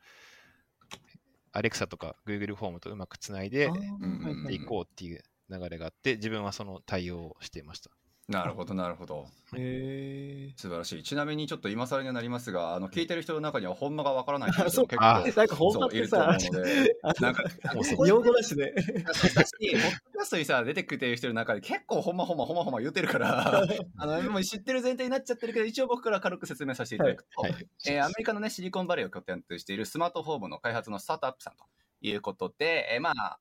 [1.52, 3.76] アレクサとか Google フォームとうまくつないであー。
[3.76, 4.38] うんはいはい。
[4.38, 7.92] やっていこうっていう流れがあって、自分はその対応をしていました。
[8.28, 9.28] なるほど、なるほど。
[9.58, 11.04] へ素晴らしい。
[11.04, 17.44] ちなみにちょっと今更にはなりますが、あの聞いてる人の中には本間がわからない人もそう結あ構ーなんか本間ってさ、そういると思うので、なんか、
[18.08, 18.74] 用語だしね。
[19.06, 23.64] 私たち、ポッドキャストにさ、出てくれてる人の中で結構ほんまほんまほんまほんま言ってるから、
[23.98, 31.66] あの、もう知ってる前提になっちゃってるけど、一応僕から軽く説明させていただくと、はいはいえーアメリカのね、シリコンバレーを拠点としているスマートフォームの開発のスタートアップさんと
[32.02, 33.40] いうことで、えーまあ、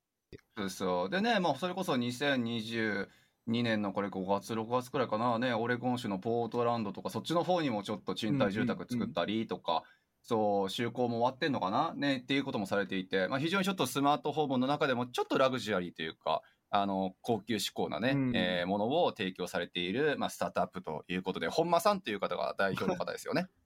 [0.56, 1.10] そうそう。
[1.10, 3.06] でね、もうそれこそ2022
[3.46, 9.82] 年のこれ5月、6月くらいかな、ね、オレゴン州のポートランドとか、そっちの方にもちょっと賃貸住宅作ったりとか、
[10.22, 23.48] そう、就航も終わってんのかなね、っていうこともされていて、まあ、非常にちょっとスマートフォームの中でもちょっとラグジュアリーというか、あの、高級志向なね、うんえーものを提供されている、まあ、スタートアップということで、本間さんという方が代表の方ですよね。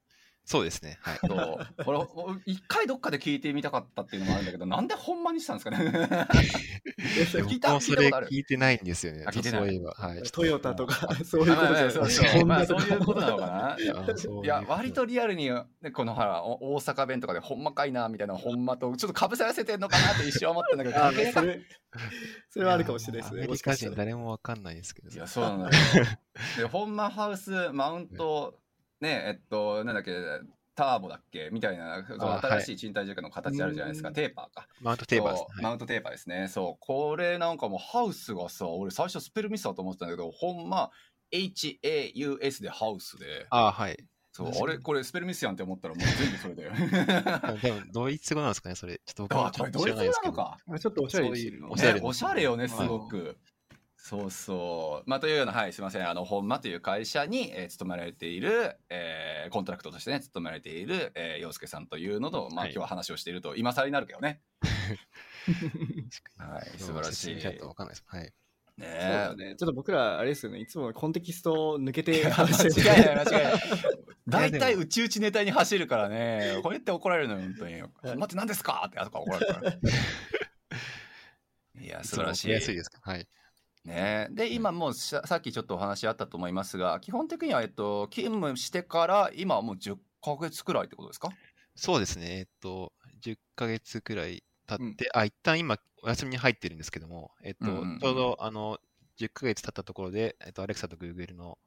[0.47, 0.99] そうですね。
[1.01, 1.19] はい。
[1.27, 1.85] そう。
[1.85, 5.79] これ、一回どっかで聞いてみたかったっていうのもあるんだけど、なんで本間にしたんですかね？
[7.25, 9.31] 聞いた僕もそれ聞いてないんですよねあ。
[9.31, 9.93] 聞いてないそういえば。
[9.93, 10.23] はい。
[10.23, 13.77] トヨタとか、そういうことじゃないそうそうまあそういうことなのかな。
[13.79, 21.61] いや、割とリアルに、ね、このほら、お大阪弁とかで、ほんまかいな、みたいな、ほんまと、ちょっとかぶせらせてんのかなって一瞬思ったんだけど、それ、
[22.51, 23.45] それはあるかもしれないですね。
[23.45, 23.97] アメリ。
[23.97, 25.09] 誰もわかんないですけど。
[25.15, 25.71] いや、そうなのよ。
[26.59, 28.59] で、ほんまハウス、マウント、
[29.01, 30.13] ね、えっと、なんだっけ、
[30.75, 31.51] ターボだっけ？
[31.53, 34.69] みたいな、そのあ新しい賃貸住宅の形あるじゃないですか、はいテーパーか。
[34.81, 35.47] マウントテーバーですね。
[35.55, 36.49] はいマウントテーパーですね。
[36.49, 36.85] そう。
[36.85, 40.91] これなんかもうハウスがさ、俺最初スペルミスだと思ってたんだけど、ほんま
[41.33, 44.05] HAUS でハウスで、あはい。
[44.33, 44.79] そう、あれ？
[44.79, 46.73] これスペルミスやんって思ったらもう全部それだよ。
[47.63, 49.01] でも、ドイツ語なんですかね、それ。
[49.05, 50.33] ちょっと僕あも、ちょっとこれドイツ語知らないですけど。
[50.33, 50.59] なのか。
[50.75, 53.39] あちょっとおしゃれにしてるのそういうおしゃれね、おしゃれよね、すはいごく。
[54.07, 55.09] そうそう。
[55.09, 56.07] まあ、というような、はい、すみません。
[56.07, 64.43] あの、本間という会社に、えー勤められている、えーコントラクトとしてね、勤められている、えー、洋介さんというのと、まあ、はい今日は話をしていると、今更になるけどね。
[66.37, 67.15] はい、素晴らしい。
[67.15, 68.05] 説明しないとわかんないです。
[68.07, 68.25] はい。
[68.77, 69.57] ねそうだね。
[69.57, 73.55] ちょっと僕ら、あれですよね、いつもコンテキストを抜けて間話してる違いない、間違いない。
[74.29, 77.81] 大体、うちうちネタに走るからね、これって怒られるのよ、本当に。
[77.81, 77.91] 待
[78.25, 78.85] って、何ですか？
[78.89, 79.73] って、あとから怒られるから。
[81.81, 82.49] いや、素晴らしい。
[82.49, 82.99] いつもわかりやすいですか？
[83.03, 83.27] はい。
[83.85, 84.29] ね。
[84.31, 91.37] で、今もうささっきちょっとお話あったと思いますが、基本的には、えっと、勤務してから、今はもう10ヶ月くらいってことですか？
[91.77, 92.39] そうですね。
[92.39, 97.99] えっと、10ヶ月くらい経って、あ、一旦今、お休みに入ってるんですけども、えっと、うんうんうん。
[97.99, 98.79] ちょうど、あの、
[99.19, 101.59] 10ヶ月経ったところで、えっと、アレクサと Google の、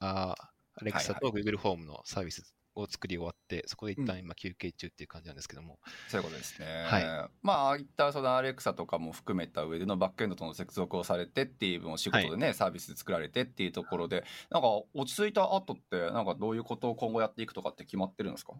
[0.00, 6.66] ああアレクサと Google フォームのサービスを作り終わって、そこで一旦今休憩中っていう感じなんですけども、そういうことですね。
[6.84, 18.54] はまあ、いったそのアレクサとかも含めた上でのバックエンドとの接続をされてっていう分お仕事でね、サービスで作られてっていうところで、なんか落ち着いた後って、なんかどういうことを今後やっていくとかって決まってるんですか？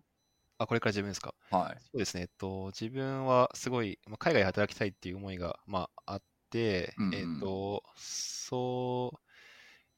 [0.59, 1.35] あ、これから自分ですか？
[1.51, 1.83] はい。
[1.83, 2.23] そうですね。
[2.23, 9.13] えっと、自分はすごい、まあ、海外で働きたいっていう思いが、まあ、あって、うんうんえっと、そ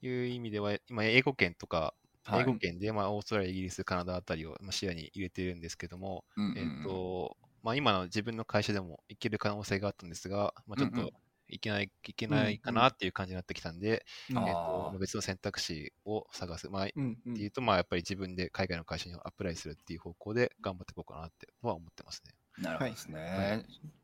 [0.02, 11.12] ういう意味では、今、英語圏とか、はい英語圏で、まあ、オーストラリア、イギリス、カナダあたりをまあ視野に入れてるんですけども、うんうんうんえっと、まあ、今の自分の会社でも行ける可能性があったんですが、まあ、ちょっうんうんと
[11.48, 16.68] 行けない、行けないかなっていう感じになってきたんで、うんあーえっと、まあ別の選択肢を探す。
[16.70, 22.32] まあ、うんうんっていうと、まあ、やっぱり自分で海外の会社にアプライするっていう方向で頑張っていこうかなっては思ってますね。
[22.58, 23.20] なるほどですね。
[23.20, 23.54] は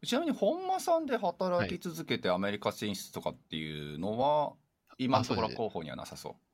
[0.02, 4.54] いちなみに本間さんで働き続けてアメリカ進出とかっていうのは、
[4.98, 6.49] 今のところ候補にはなさそう。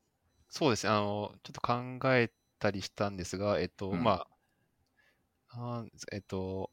[0.48, 4.28] そうですね、あの、ちょっと考えたりしたんですが、えっと、うんまあ、
[5.48, 6.70] あーえっと、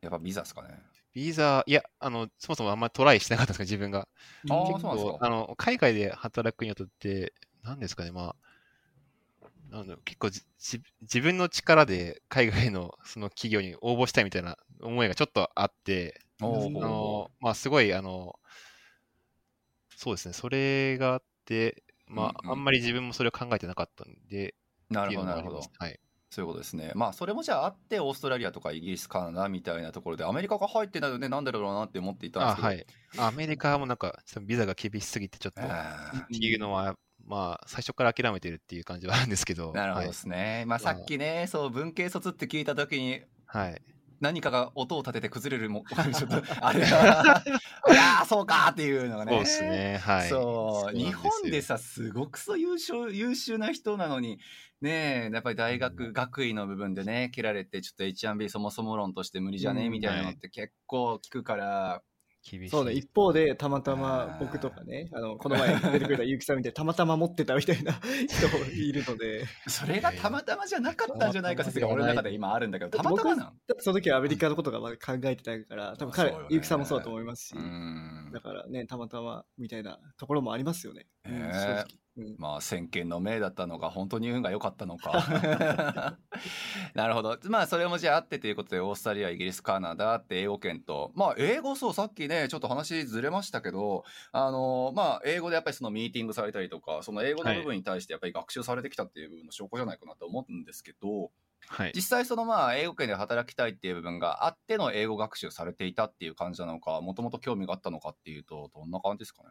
[0.00, 0.82] やっぱビザですかね。
[1.12, 4.08] ビザ、いや、あの、そもそもあんまりトライしてなかったんですか、自分が。
[4.48, 8.50] あー結そうなんですか構、あの、海外で働くにあたって、なんですかね、まあ、
[9.68, 16.46] なんだろう結構じじ自分の力で海外のその企業に応募したいみたいな思いがちょっとあって、お
[16.80, 18.38] あの、まあ、すごい、あの、
[19.96, 24.54] そうですね、それがあって、まあ、うんうんあんまり自分もそれを考えてなかったんで、
[24.90, 25.60] なるほどなるほど。
[25.78, 25.98] はい。
[26.30, 32.86] そういうことですねまあそれもじゃああってオーストラリアとかイギリスカナダみたいなところでアメリカが入ってないのでなんでだろうなって思っていたんであ、すけどはい。
[33.18, 35.66] アメリカもなんか、ビザが厳しすぎて、ちょっと、っ
[36.28, 36.94] ていうのは、
[37.26, 43.82] まあ、最初から諦めてるっていう感じはあるんですけど、なるほどはいですね、まあさっきねそう文系卒って聞いた時にはい。
[44.20, 47.42] 何かが音を立てて崩れるも ちょっと あれが
[47.90, 49.32] いやーそうかっていうのがね。
[49.32, 49.98] そうですね。
[49.98, 50.28] はい。
[50.28, 50.96] そう。
[50.96, 54.38] 日本でさすごくそう優秀優秀な人なのに
[54.80, 59.92] ねえやっぱり大学、学位の部分でね切られてちょっと H1B そもそも論として無理じゃねえうん。
[59.92, 62.02] みたいなのって結構聞くから、
[62.42, 62.68] 厳しい。
[62.68, 67.92] そうね、一方でたまたま僕とかね、あのこの前出てくれた結城さんみたいにたまたま持ってたみたいな
[68.28, 76.48] 人もいるので、それがたまたまじゃなかったんじゃないか説が俺の中で今あるんだけどたまたまなその時はアメリカのことがまだ考えてたから、多分彼、そうよね。
[76.56, 78.30] 結城さんもそうだと思いますし、うん。
[78.32, 81.06] だからね、たまたまみたいなところもありますよね。
[81.24, 81.82] うんね正直。
[81.82, 81.86] うん
[82.38, 86.18] まあ先見の明だったのか本当に運が良かったのか。
[86.94, 87.38] なるほど。
[87.44, 91.12] まあそれもじゃああってということでオーストラリアイギリスカナダって英語圏と。
[91.14, 101.30] まあ英語そうさっきねちょっと話ずれましたけどあのまあ英語でやっぱりそのミーティングされたりとかその英語の部分に対してやっぱり学習されてきたっていう部分の証拠じゃないかなと思うんですけど
[101.68, 101.92] はい。
[101.94, 109.50] 実際そのまあ英語圏で働きたいっていう部分があっての英語学習されていたっていう感じなのかもともと興味があったのかっていうとどんな感じですかね？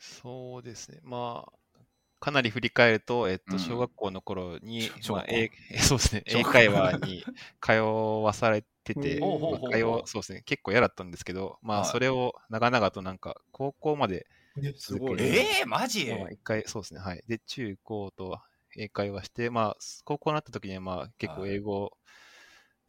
[0.00, 1.00] そうですね。
[1.02, 1.52] まあ、
[2.20, 3.58] かなり振り返ると、えっと、うん。
[3.58, 5.20] 小学校の頃に、小学校。
[5.20, 5.50] まあ英
[5.80, 7.28] そうですね、英会話に
[7.60, 7.72] 通
[8.24, 11.94] わされてて、 まあ通わそうですね、結構嫌だったんですけど、まあ、はい。
[11.94, 14.26] それを長々となんか、高校まで、
[14.76, 15.20] すごい。
[15.22, 17.22] うんええマジ、まあ、一回、そうですね、はい。
[17.28, 18.38] で、中高と
[18.76, 21.48] 英会話して、まあ、高校になった時には、まあ、結構はい。
[21.48, 21.90] 英語、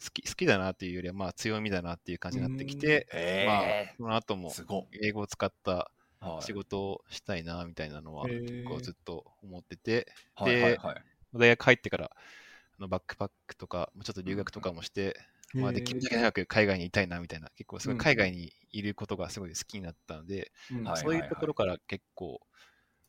[0.04, 3.08] 好き、好きだなっていうよりは、まあ、強みだなっていう感じになってきて、
[3.40, 5.99] まあえ、その後もえ、すご英語を使ったはい
[6.40, 11.06] 仕事をしたいな、みたいなのは、結構ずっと思ってて、はいはいはい。
[11.34, 15.20] 大学入ってから、あのバックパックとか、ちょっと留学とかもして、
[15.60, 17.98] まあ、できるだけ長く海外にいたいなみたいな、結構すごいうん。
[17.98, 20.84] 海外にいることがすごい好きになったので、うん。
[20.86, 21.20] はいそうい。
[21.20, 22.42] うところから結構、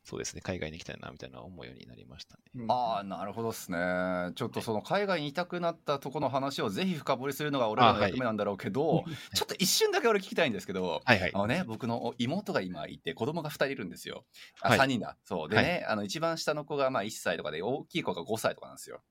[0.02, 2.42] そうですね、海外に行きたいなみたいな思うようになりましたね。
[2.54, 11.38] うんああなるほどですねちょっとその海外にいたくなったとこの話をぜひ深掘りするのが俺らの役目なんだろうけど、 ちょっと一瞬だけ俺聞きたいんですけどはいはいあ。
[11.38, 14.24] のね、僕の妹が今いて子供が2人いるんですよ。
[14.62, 15.16] あ、はい3人だ。
[15.24, 15.48] そう。
[15.48, 19.02] でね、あの一番下の子がまあ1歳とかで大きい子が5歳とかなんですよ。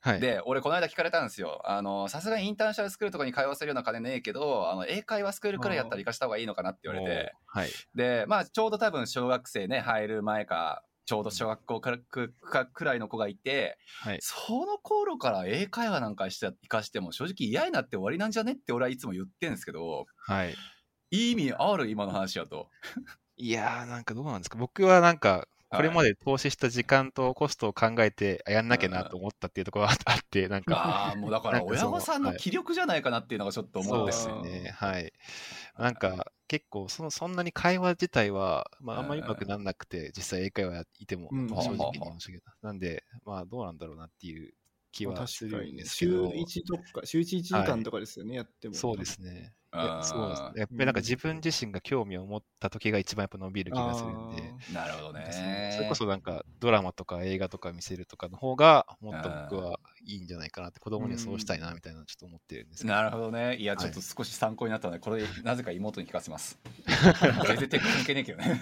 [0.00, 0.20] はい。
[0.20, 1.60] で、俺この間聞かれたんですよ。
[1.64, 7.68] あの、さすがにインターナショナルスクールとかに通わせるような金ねえけど、あの、英会話スクールくらいやったら行かした方がいいのかなって言われて、はい。
[7.94, 14.18] で、まあちょうど多分小学生ね、入る前か、ちょうど小学校からくかくらいの子がいて、はい。
[14.20, 20.54] その頃から英会話なんかして生かしても正直嫌になって終わりなんじゃねって俺はいつも言ってるんですけど、はい。
[21.10, 22.68] いい意味ある今の話やと。
[23.36, 24.58] いやー、なんかどうなんですか？
[24.58, 34.34] 僕はなんか、これまで投資した時間とコストを考えて、あやんなきゃなと思ったっていうところがあって、なんか、ああ、もうだから 親御さんの気力じゃないかなっていうのがちょっと思そううんでですすよ。
[34.34, 34.70] よね。
[34.74, 35.12] はい。
[35.76, 42.44] なんか、結構その、そんなに会話自体は、まあ、あんまりうまくならなくて、実際英会話やいても、うん正直にはあはあ言いましたけど。
[42.62, 44.54] なんで、まあ、どうなんだろうなっていう
[44.92, 45.76] 気まあはするん。
[45.76, 46.14] ですけど。
[46.24, 48.74] 週1とか、週1、1時間とかですよね、やっても。
[48.74, 49.54] そうですね。
[50.02, 50.52] そうですね。
[50.56, 54.54] やっぱりなんか自分自身が興味を持った時が一番やっぱ伸びる気がするんで。
[54.72, 55.70] なるほどね。
[55.76, 59.78] それこそなんかドラマとか映画とか見せるとかの方がもっと僕は
[60.08, 62.86] いいんじゃないかなって子供にはそうしたいなみたいなのちょっと思ってるんです。
[62.86, 63.56] なるほどね。
[63.56, 66.58] いや、はいちょっと少し参考になったので、これ、なぜか妹に聞かせます。
[67.46, 68.58] 全然テク関係ねえけどね。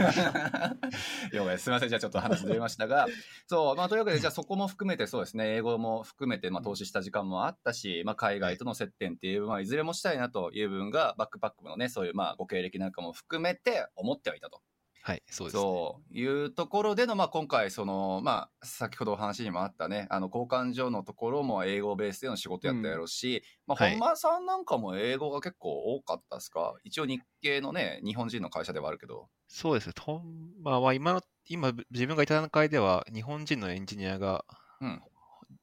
[1.58, 1.88] すみません。
[1.88, 3.06] じゃあちょっと話ずれましたが、
[3.46, 14.62] そう、まあというわけで、じゃあそこも含めてそうですね、英語も含めて、まあ投資した時間もあったし、まあ海外との接点っていう部分はいずれもしたいなという部分が、バックパックのね、そういうまあご経歴なんかも含めて思ってはいたと。
[15.06, 15.62] はい、そうですね。
[15.62, 26.74] そういうところでの、まあ、今回その、まあ、先ほどお話にもあったねあの交換所のところも英語ベースでの仕事やったやろうし、まあ、はい本間さんなんかも英語が結構多かったですか？
[26.82, 29.92] 一応日系のね日本人の会社ではあるけどそうですね。
[29.94, 30.22] と
[30.60, 34.44] まあ、まあ今の、今自分がいた段階では日本人のエンジニアが、
[34.80, 35.00] うん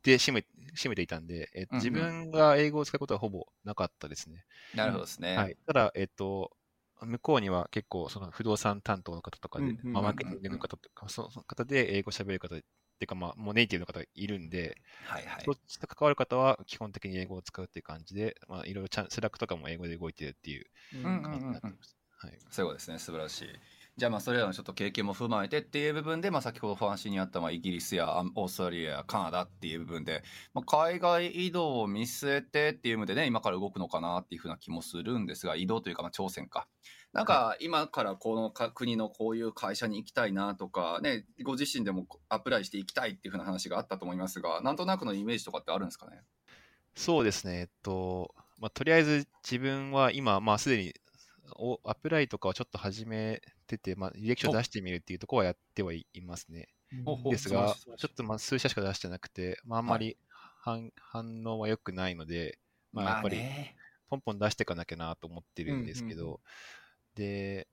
[0.02, 4.46] で占め占めていたんで、えっとうんうん自分が英語を使うことはほぼなかったですね。
[4.74, 5.58] なるほどですね、はい。
[5.66, 6.52] ただ、えっと、
[7.06, 12.66] 向こうには結構その不動産担当の方とかで、まあ、マーケティングの方とか、その方で英語喋る方って
[13.02, 15.46] いうか、まあ、もうネイティブの方がいるんで、はいはい。
[15.46, 21.98] そっちと関わる方は基本的に英語を使うっていう感じで、まあ、いろいろチャンスラックとかも英語で動いてるっていううん感じになってます。
[22.20, 22.40] はい。
[22.50, 23.00] そういうことですね。
[23.00, 23.48] 素晴らしい
[23.96, 30.24] じゃあまあそれらのちょっと経験も踏まえてっていう部分で、まあ、先ほどお話にあったまあイギリスやあオーストラリアやカナダっていう部分で、
[30.56, 36.68] まあ、海外移動を見据えてっていう意味でね今から動くのかなっていうふうな気もするんですが移動というかまあ挑戦か。
[37.14, 46.24] なんか今からこのか国のこういう会社に行きたいなとかねご自身でもアプライしていきたいっていうふうな話があったと思いますがなんとなくのイメージとかってあるんですかね？
[46.96, 50.94] そうですね、えっと、まあ、とりあえず自分は今、まあ、すでに
[51.56, 53.42] おアプライとかはちょっと始め
[53.78, 56.70] てて、まあ、履歴書出してみるっていうところはやってはいますね。
[57.30, 60.18] ですが、ちょっとまあ数社しか出してなくて、まあ、あんまり
[60.60, 62.60] 反,、反応は良くないので、
[62.92, 63.76] まあ、やっぱりね
[64.10, 66.40] ポンポン出していかなきゃなと思ってるんですけど、
[67.16, 67.68] で、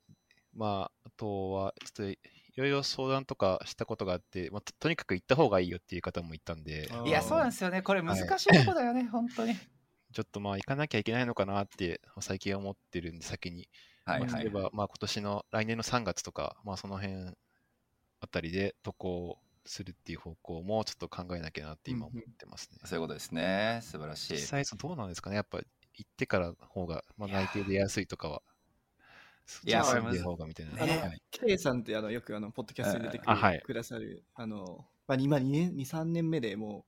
[0.54, 2.18] まあ、あとは、ちょっとい
[2.56, 7.82] ろいろ相談とかしたことがあって、まあ、ととにかく行った方がいいよっていう方もいたんで、いやそうなんですよね。
[7.82, 9.54] これ難しいとこだよね、本当に。
[10.12, 13.68] ちょっとまあ行かなきゃいけないのかなって最近は思ってるんで、先に。
[14.12, 17.34] はいはいまあ例えば、まあ今年の来年の3月とか、まあその辺
[18.20, 22.78] あたりで渡航するっていう方向もちょっと考えなきゃなって今思ってますね。
[22.84, 23.80] そういうことですね。
[23.82, 24.34] 素晴らしい。
[24.34, 25.36] 実際どうなんですかね？
[25.36, 28.42] やっぱ行ってから方が、まあ、内定で安いとかは。
[29.64, 30.82] いやそれに住んでる方がみたいな。
[30.82, 33.60] あの、はい、K さんってあのよくあのポッドキャストに出てく,、あはい。
[33.60, 36.86] くださる、あの、まあ、今2年、2、3年目でも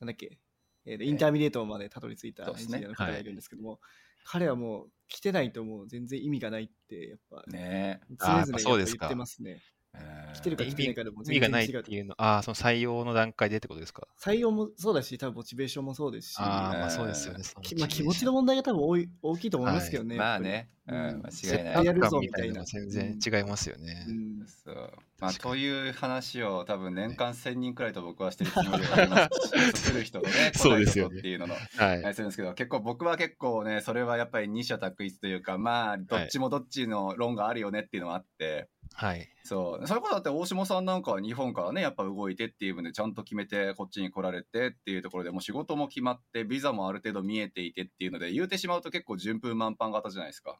[0.00, 0.38] う、なんだっけ、
[0.86, 3.78] えーと intermediate までたどり着いたエンジニアの方がいるんですけども、
[4.24, 9.60] 彼はもう来てないともう全然意味がないって、やっぱ、ね常々言ってますね。
[10.00, 10.18] えー。
[10.38, 14.06] 来てるか意来てないかでも意味がない全然違うっていうの、ああ、その採用の段階でってことですか？
[14.20, 17.42] 採用もそうだし、多分モチベーションもそうですし、ああ、まあえーそうですよね。
[17.42, 20.16] そのきまあ、気持ちの問題が多分多い大きいと思いますけどね。
[20.16, 20.50] まあやっぱり。
[20.50, 21.30] ね、うん、間違いない。
[21.30, 24.06] 切やるぞみたいな全然違いますよね。
[24.08, 24.46] うん。
[24.46, 24.92] そう。
[25.20, 29.48] まあ、という話を多分年間1000人くらいと僕はしてるつもりがあります。
[29.82, 31.54] し来る人とねそうですよね来ない人とっていうのの。
[31.54, 32.02] はい。
[32.02, 39.28] やつるんですけど結構僕は結構ねそれはやっぱり二者択一というかまあどっちもどっちの論があるよねっていうのはあって、はい。
[39.44, 50.58] そうそういうことだって大下さんなんかは日本からねやっぱ動いてっていう分でちゃんと決めてこっちに来られてっていうところでもう仕事も決まってビザもある程度見えていてっていうので言うてしまうと結構順風満帆型じゃないですか。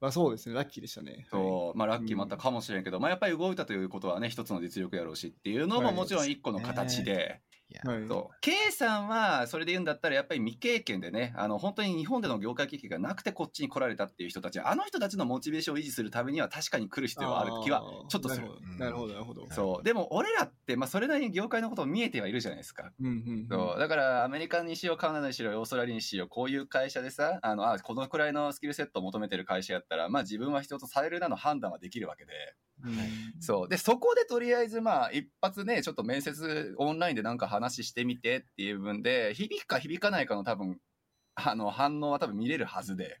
[0.00, 1.26] まあそうですね、ラッキーでしたね。
[1.30, 18.48] そう、まあラッキーもあったかもしれんけど、まあやっぱり動いたということはね、一つの実力やろうしっていうのもはいもちろん一個の形で、いや、はい、そう、K さんはそれで言うんだったらやっぱり未経験でね、あの本当に日本での業界経験がなくてこっちに来られたっていう人たち、あの人たちのモチベーションを維持するためには確かに来る必要はある気はちょっとする。
[18.78, 19.46] なるほど、なるほど。
[19.50, 22.92] そう、でも俺らって、まあそれなりに業界のことを見えてはいるじゃないですか。
[23.00, 23.48] うんうんうん。
[23.48, 23.80] そう。
[23.80, 32.32] だからアメリカにしろカナダにしろオーストラリアにしろこういう会社でさあのあこのくらいのスキルセットを求めてる会社やったらまあ自分は必要とされるなの判断はできるわけで
[32.84, 33.40] うん。
[33.40, 33.68] そう。
[33.68, 40.78] でそこでとりあえずまあ一発ねちょっと面接オンラインでなんか話してみてっていう分で響くか響かないかの多分
[41.34, 43.20] あの反応は多分見れるはずで。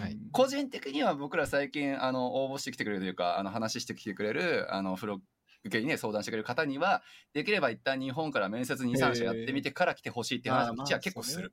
[0.00, 0.18] はい。
[0.32, 5.20] 個人的には僕ら最近あの応募してきてくれるというかあの話してきてくれるあのフロ
[5.64, 7.02] 受けにね相談してくれる方には
[7.32, 11.52] できれば一旦日本から面接23社やってみてから来てほしいっていう話は結構する。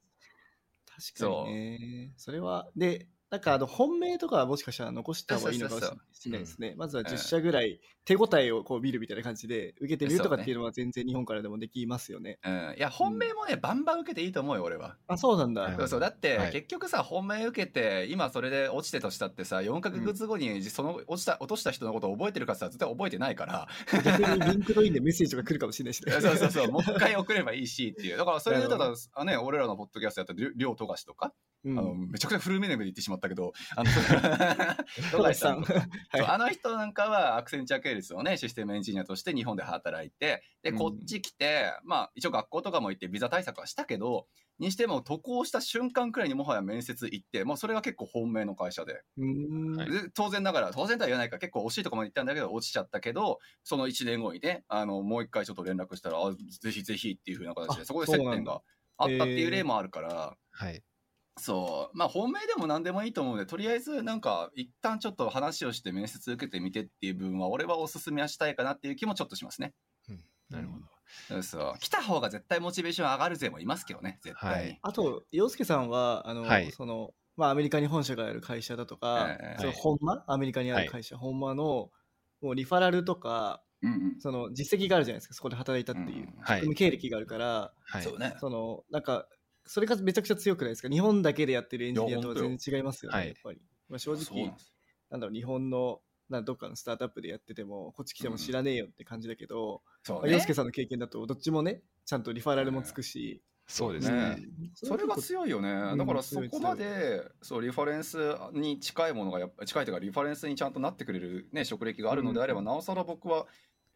[0.85, 2.13] 確かにね。
[2.17, 6.75] それは、で、なんかあの本命とかはもしかしたら残した方がいいのかもしれないですね。
[6.75, 12.39] まずはうん10社ぐらい手応えをこう見るみたいな感じで受けてみるとかっていうのは全然日本からでもできますよね。
[12.43, 14.97] うん、いや本命もね、バンバン受けていいと思うよ俺は。
[15.07, 15.61] あ、そうなんだ。
[15.61, 15.99] はいそうそう。
[16.01, 16.51] だって、はい。
[16.51, 23.67] 結局さ本命受けて今それで落ちてとしたってさ4ヶ月後にその落ちた落とした人のことを覚えてるかって言ったら絶対覚えてないから。
[24.03, 26.11] 逆に LinkedIn でメッセージとか来るかもしれないしね。
[26.19, 26.71] そうそうそう。
[26.71, 28.17] もう一回送ればいいしっていう。
[28.17, 31.79] だからそれでたらあね俺らのポッドキャストやったりょうとがしとか、うん。
[31.79, 33.89] あのめちゃくちゃフルネームで言ってしまったけどあの
[35.11, 35.63] 富樫さん。
[36.27, 40.77] あの人なんかはアクセンチュア系列のねシステムエンジニアとして日本で働いてでうん。
[40.77, 44.27] こっち来て、まあ一応学校とかも行ってビザ対策はしたけど
[44.59, 49.03] にしても渡航した瞬間くらいにもはや面接行ってもうそれが結構本命の会社で。
[49.17, 58.61] で当然ながら当然とは言わないから結構惜しいところまで行ったんだけど落ちちゃったけどその1年後にねあのもう一回ちょっと連絡したらあぜひぜひっていう風な形であそこで接点が
[58.97, 60.37] あったっていう例もあるから。
[60.51, 60.83] はい。
[61.37, 61.97] そう。
[61.97, 69.73] まあ本命でも何でもいいと思うのでとりあえずなんか一旦ちょっと話をして面接受けてみてっていう部分は俺はおすすめはしたいかなっていう気もちょっとしますね。
[70.09, 70.25] うん。
[70.49, 70.85] なるほど。
[71.29, 71.79] そうそう。
[71.79, 74.63] 来た方が絶対モチベーション上がるぜもいますけどね絶対。
[74.65, 74.69] に。
[74.69, 74.81] はい。
[74.81, 76.71] あと、洋介さんは、あの、はい。
[76.71, 81.91] その、まあ、アメリカに本社がある会社だとか、ええそのはい本間、アメリカにある会社、本間の、
[82.41, 84.17] もうリファラルとか、うんうん。
[84.19, 86.73] その実績があるじゃないですか、そこで働いたっていう、うんはい。
[86.75, 88.03] 経歴があるから、はい。
[88.03, 88.33] そうね。
[88.37, 89.27] その、なんか、
[89.65, 90.89] それがめちゃくちゃ強くないですか？
[90.89, 93.27] 日本だけでやってるエンジニアとはいや全然違いますよね、はい。
[93.27, 93.61] やっぱり。
[93.89, 94.53] まあ、正直な
[95.11, 100.31] なんだろう、日本の、なんどっかのスタートアップでやってても、こっち来ても知らねえよって感じだけど、そうね。
[100.31, 103.43] 洋介さんの経験だと、どっちもね、ちゃんとリファラルもつくし。
[103.67, 104.35] そうですね。
[104.35, 104.71] ね。
[104.73, 108.17] それが強いよね、うんだからそこまでそうリファレンス
[108.51, 112.65] に近いものがやっぱ近いというかリファレンスにちゃんとなってくれる、ね、職歴があるのであれば、うん。
[112.65, 113.45] なおさら僕は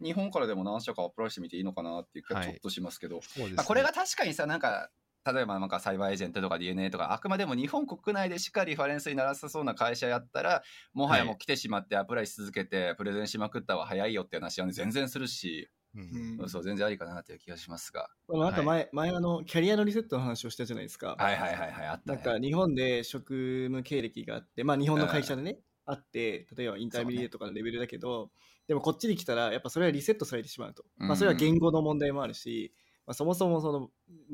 [0.01, 3.55] 日本からでも何社かアプライしてみていいのかなっていう気がはいちょっとしますけど、そうですね。
[3.55, 4.89] まあ、これが確かにさなんか
[5.25, 10.63] 例えばなんかサイバーエージェントとか DNA とかあくまでも日本国内でしかリファレンスにならさそうな会社やったら
[10.93, 16.01] もはやもう来てしまってアプライし続けてプレゼンしまくった方が早いよって話は、ね、全然するし、うん。
[16.39, 16.49] うん。
[16.49, 18.09] そう全然ありかなっていう気がしますが。
[18.27, 21.15] なんか前、前あの、キャリアのリセットの話をしたじゃないですか。
[21.17, 22.17] はいはいはいはいあったね。
[22.17, 28.31] なんか日本で職務経歴があって、まあ日本の会社でね、あって、例えば intermediate とかのレベルだけど、
[28.67, 30.85] でもこっちに来たら、やっぱそれはリセットされてしまうと。
[31.07, 32.73] まあそれは言語の問題もあるし、
[33.07, 33.91] まあ、そもそもそのも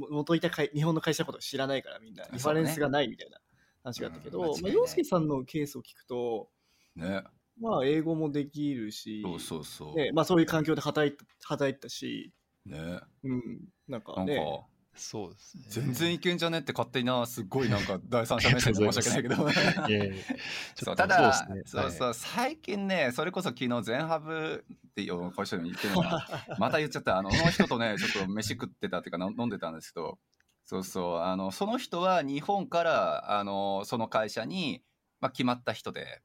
[0.09, 3.37] 元いた会日本の会社のことを知らないからみんな、リファレンスがないみたいな
[3.83, 4.73] 話があったけど、まあ、うん間違いない。
[4.73, 6.49] 洋介さんのケースを聞くと、
[6.95, 7.23] ね。
[7.59, 12.31] まあ英語もできるし、そうそうそう、ねまあ、そういう環境で働いた働いたし、
[12.65, 12.99] ね。
[13.23, 13.41] うん、
[13.87, 14.65] なんかなんか、ね、
[14.95, 15.63] そうですね。
[15.69, 19.49] 全然いけんじゃねって勝手になすごいなんか 第三者目線で申し訳ないけど。
[19.89, 20.15] いやいや
[20.75, 21.63] ちそうょっとただそうね。
[21.65, 26.27] そうそう、最近ねそれこそ昨日全ハブっていう会社に言ってるのが
[26.59, 27.17] また言っちゃった。
[27.17, 30.19] あの人とねちょっと飯食ってたっていうかの飲んでたんですけど。
[30.63, 34.83] そうそうあのその人は日本からあのその会社に、
[35.21, 36.21] まあ、決まった人で。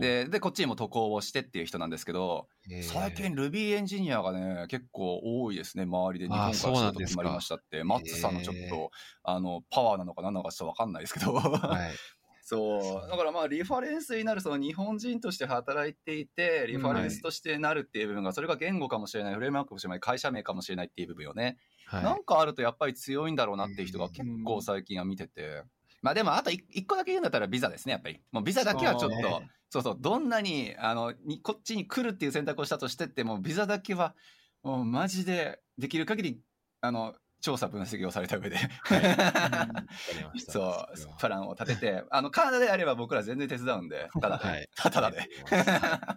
[0.00, 2.82] ででこっちにも渡航をしてっていう人なんですけどえー。
[2.82, 5.84] 最近 Ruby エンジニアがね結構多いですね。
[5.84, 7.82] 周りで日本からあ仕事決まりましたって。
[7.82, 8.90] マッツさんのちょっと、
[9.24, 11.90] あのパワーなのか何なのかちょっと分かんないですけど、はい。
[12.42, 13.08] そう。
[13.08, 13.16] だ。
[13.16, 22.02] からまあリファレンスになるその日本人として働いていてリファレンスとしてなるっていう部分がそれが言語かもしれないフレームワークかもしれない会社名かもしれないっていう部分よね、はい。
[22.02, 25.62] なんかあるとやっぱり強いんだろうなっていう人が結構最近は見てて、
[26.02, 34.14] まあでもあと一一個だけ言うんだったらビザですねやっぱりもうビザだけはちょっとそうねそうそうどんなにあのにこっちに来るっていう選択をしたとしてってもビザだけは
[34.62, 36.40] もうマジでできる限り
[36.80, 44.68] あの調査分析をされた上で、 わかりましたそうプランを立ててあのカナダであれば僕ら全然手伝うんでただで、はい。
[44.74, 45.26] ただで。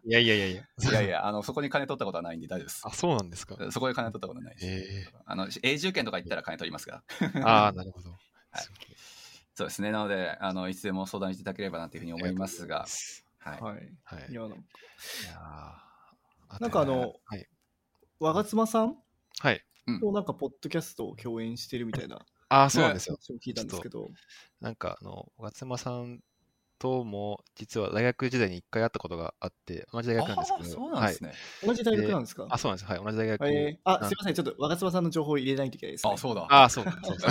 [0.04, 0.64] いやいやいやいや。
[0.92, 2.90] いやいや、あの、そこに金取ったことはないんで大丈夫ですあ、。
[2.92, 3.56] そうなんですか。
[3.72, 5.10] そこで金取ったことはないです。
[5.10, 7.04] えあの、永住権とか言ったら金取りますが。
[7.22, 8.12] えああ、なるほど。
[8.52, 8.93] はい
[9.56, 9.91] そうですね。
[9.91, 12.86] なので、あの、いつでも相談していただければなというふうに思いますが。
[13.39, 13.62] はい。
[13.62, 13.93] はい。
[14.04, 14.32] はい。
[14.32, 14.58] いや、なんか
[15.22, 17.47] いやーなんかあの、はい。
[18.20, 18.97] 我妻さん
[19.39, 19.64] はい。
[19.99, 23.18] となんかポッドキャストを共演してるみたいなああ、そうなんですよ。
[23.28, 24.12] 話を聞いたんですけど、
[24.62, 26.22] なんか、あの、小妻さん
[26.84, 31.34] とも、実は大学時代に一回会ったことがあって、同じ大学なんですけど、あそうなんですね。
[31.66, 32.44] 同じ大学なんですか？
[32.44, 32.52] はい。
[32.52, 32.92] あ、そうなんです。
[32.92, 33.04] はい。
[33.04, 33.48] 同じ大学。
[33.48, 34.34] えーあ、すみません。
[34.34, 36.12] ちょっと我妻さんの情報を入れないといけないです、ね。
[36.14, 36.46] あ、そうだ。
[36.50, 37.00] あ、そうか。
[37.04, 37.28] そうか。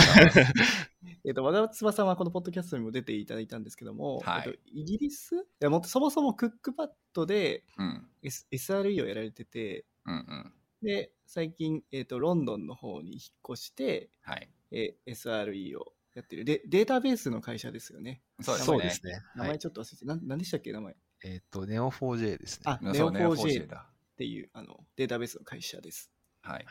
[1.25, 5.37] えっと、和田翼さんはこのポッドキャストにも出ていただいたんですけども、はいえっと、イギリス？
[5.37, 8.09] いやもっとそもそもクックパッドで、うん。
[8.23, 10.53] S、SRE をやられてて、うんうん。
[10.83, 13.21] で、最近、えっと、ロンドンの方に引っ
[13.53, 14.49] 越して、はい。
[14.71, 16.63] えー SRE をやってるで。
[16.67, 18.23] データベースの会社ですよね。
[18.43, 18.67] そうですね。
[18.67, 19.23] そうですね。
[19.35, 19.59] 名前はい。
[19.59, 20.93] ちょっと忘れて、なん何でしたっけ、名前？
[20.93, 22.65] っえっと、Neo4j ですね。
[22.67, 23.89] あ、うんそう Neo4j っだ。
[24.17, 26.11] ていうあのデータベースの会社です。
[26.43, 26.67] はい。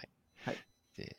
[0.96, 1.18] で、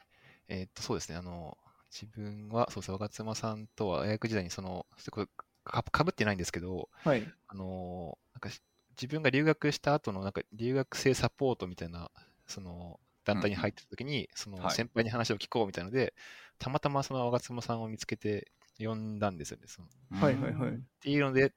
[0.48, 1.16] えっと、そうですね。
[1.16, 1.56] あの、
[1.90, 5.26] 自分は、そうですね、若妻さんとは大学時代にその、そこ
[5.64, 7.32] かかぶってないんですけど、はい。
[7.48, 12.10] あの、なんかし自分が留学した後の、なんか留学生サポートみたいな、
[12.46, 14.74] その、団体に入ってた時に、そのはい。
[14.74, 16.14] 先輩に話を聞こうみたいなので、
[16.58, 19.64] たまたまその若妻さんを見つけて呼んだんですよね。
[19.66, 19.88] その。
[20.20, 20.70] はいはいはい。
[20.70, 21.52] っていうので、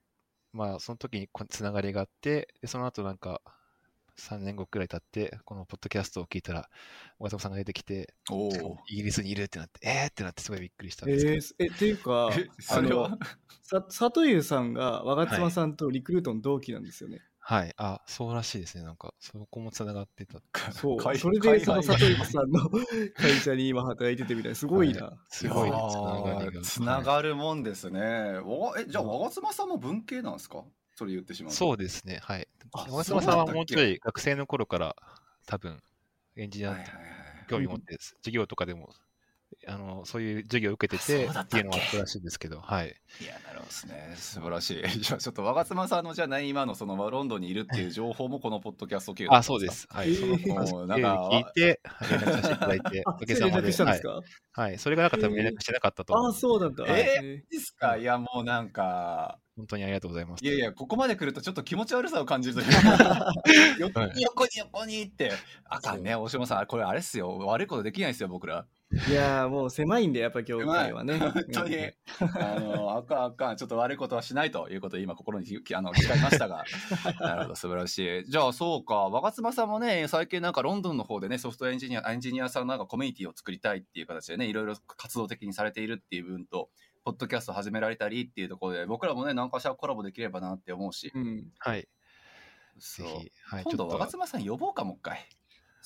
[0.53, 3.41] まあ、その時にこつながりがあって、でその後なんか、
[4.17, 6.69] 3年後くらい経って、このポッドキャストを聞いたら、
[7.19, 8.13] 小妻さんが出てきて、
[8.89, 10.09] イギリスにいるってなって、えー？
[10.09, 13.17] ってなってすごいびっくりしたんえですけど、ー、え、っていうか、え、あのそれは、
[13.61, 17.17] さ佐藤優さんが我妻さんとリクルートの同期なんですよね。
[17.17, 18.83] はい、あ、そうらしいですね。
[18.83, 20.39] なんか、そこもつながってた。
[20.71, 20.97] そう。
[20.97, 22.69] 海それでその海外佐藤優さんの
[23.15, 25.11] 会社に今働いててみたいな、すごいな。
[25.29, 26.61] すごいやつながりーが。
[26.61, 27.99] つながるもんですね。
[28.01, 30.63] わえ、じゃあ、我妻さんも文系なんですか？
[30.95, 31.57] それ言ってしまうと。
[31.57, 32.47] そうですね、はい。
[32.73, 34.95] あ小妻さんはもうちょい学生の頃から
[35.45, 35.81] 多分
[36.35, 36.77] エンジニア。
[37.47, 38.95] 興味持って、授業とかでも
[39.67, 42.95] あのそういう授業を受けてあてっていうのがあったらしいんですけど、はい。
[43.21, 44.13] いや、なるほどですね。
[44.15, 44.99] 素晴らしい。
[45.01, 49.69] じゃあ、ちょっと、我妻さんの、じゃない、今の、その、ロンドンにいるっていう情報も、このポッドキャスト経由あ、そうで。
[49.69, 49.87] す。
[49.89, 50.09] はい。
[50.13, 54.01] えーそのなんか聞いて、連絡させていただいて、 あ、おかげそれ連さまで。
[54.53, 54.77] はい。
[54.77, 56.33] それがなかったら連絡してなかったと思あ、う。
[56.33, 56.85] そうなんだ。
[56.87, 57.97] ええですか？
[57.97, 60.43] いや、もうなんか、本当にありがとうございます。
[60.43, 63.33] いやいや、ここまで来るとちょっと気持ち悪さを感じるというか
[63.79, 65.31] 横に横に横にって、
[65.63, 68.65] あかんね、大島さん、これあれっすよ、悪いことできないですよ、僕ら。
[68.91, 71.17] いやーもう狭いんで、やっぱ業界はね。
[71.17, 71.75] 本当に、
[72.19, 76.63] あの、あかんあかん、ちょっと悪いことはしないということを今心にあの誓いましたが、
[77.19, 78.25] なるほど、素晴らしい。
[78.25, 86.69] じゃあ、そうか、若妻さんもね、最近なんかロンドンの方でね、ソフトエンジニア、エンジニアさんのなんかコミュニティを作りたいっていう形でね、いろいろ活動的にされているっていう部分と、
[87.03, 91.87] ポッドキャスト始められたりっていうところで、僕らもね、何かしらコラボできればなって思うし、うん、はい。
[92.79, 93.07] そう。
[93.07, 95.27] ぜひ、はい、今度、若妻さん呼ぼうか、もう一回。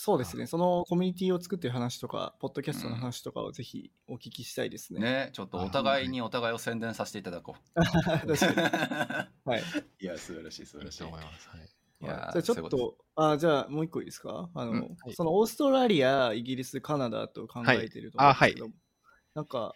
[0.01, 5.01] そうですね、そのコミュニティを作ってる話とか、ポッドキャストの話とかをぜひお聞きしたいですね。
[5.01, 7.81] ね、ちょっとお互いにお互いを宣伝させていただこう。
[7.85, 9.51] 確かに。
[9.51, 9.63] はい。
[9.99, 11.15] いや、素晴らしい、素晴らしいいいと。
[11.17, 11.49] 思います。
[11.49, 11.59] はい。
[11.59, 14.49] いやじゃあちょっとあ、じゃあもう一個いいですか？
[14.53, 18.69] あの、うんはいそのオーストラリア、イギリス、カナダと考えてると思うんですけど、
[19.33, 19.73] なんか、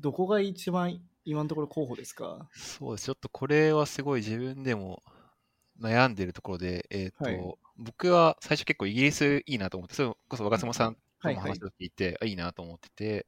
[0.00, 2.50] どこが一番今のところ候補ですか？
[2.56, 3.04] そうです。
[3.04, 5.04] ちょっとこれはすごい自分でも
[5.80, 11.34] 悩んでるところで、えっ、と、はい僕は最初結構イギリスいいなと思って、それこそ若妻さんはいはい。
[11.34, 13.26] の話を聞いて、あいいなと思ってて、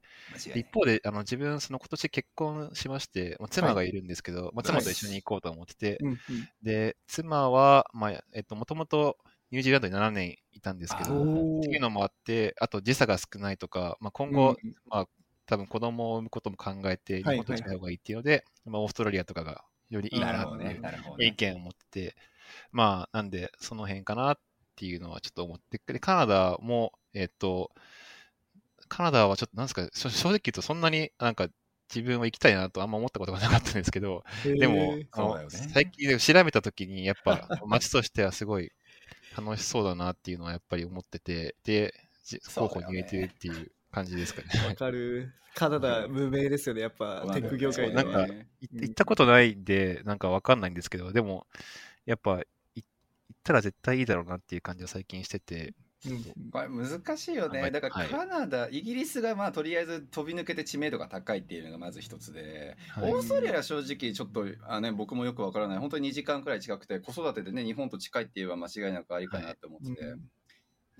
[0.55, 6.17] 一方で、あの自分、その今年結婚しまして、まあ、妻がいるんですけど、まあ、妻と一緒に行こうと思ってて、うんうん。
[6.63, 9.17] で、妻は、まあ、えっと、もともと
[9.51, 14.55] ニュージーランドに7年いたんですけど、っていうのもあって、あと時差が少ないとか、まあ、今後、
[15.45, 17.37] 多分子供を産むことも考えて、日はい。
[17.37, 20.81] 本と違う方がいいっていうので、まあ、オーストラリアとかがよりいいなっていう。
[21.19, 22.15] 意見を持ってて、
[22.71, 24.39] まあ、なんで、その辺かなっ
[24.75, 27.71] ていうのはちょっと思って、で、カナダも、えっと、
[28.87, 31.47] カナダはちょっと、なんですか、正正直言うとそんなになんか
[31.93, 35.07] 自分は行きたいなとあんま思ったことがなかったんですけど、でもね
[35.49, 38.71] 最近調べたときに、やっぱ街としてはすごい
[39.37, 41.93] 楽しそうだなっていうのはやっぱり思ってて、で、
[42.23, 44.67] じ候補に入れてるっていう感じですかね。
[44.67, 45.33] わかる。
[45.53, 48.03] カナダ無名ですよね、やっぱテック業界では。
[48.03, 51.45] なんかい行ったことないんで、なんかわかんないんですけど、でも、
[52.05, 52.45] やっぱ、い
[52.75, 52.87] 行っ
[53.43, 55.73] たら絶対いいだろうなっていう感じは最近してて、
[56.07, 57.61] うんこれ難しいよね。
[57.61, 58.07] はいだからはい。
[58.07, 63.13] カナダ、イギリスがまあとりあえず飛び抜けて知名度が高いっていうのがまず一つで、はい。
[63.13, 70.21] オーストラリアは正直ちょっとあ、ね、僕もよくわからない、本当に2時間くらい近くて、子育てでね、日本と近いって言えば間違いなくありかなって思ってて、うん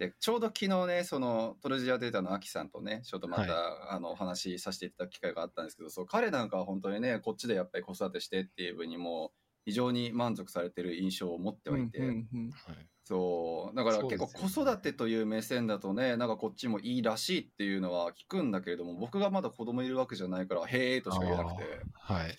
[0.01, 9.31] でちょうど昨日ね、そのトルジアデータのアキさんとね、ちょっとまた、はあのお話しさせていただく機会があったんですけど、そう彼なんかは本当にね、こっちでやっぱり子育てしてっていう分にも、
[9.65, 12.51] 非常に満足されてる印象を持ってはいて、うんうんうん。
[12.51, 12.87] はい。
[13.03, 13.75] そう。
[13.75, 21.63] だから結構子育てという目線だとねなんかこっちもいいらしいっていうのは聞くんだけれども僕がまだ子供いるわけじゃないからへえとしか言えなくて。
[21.93, 22.35] はい。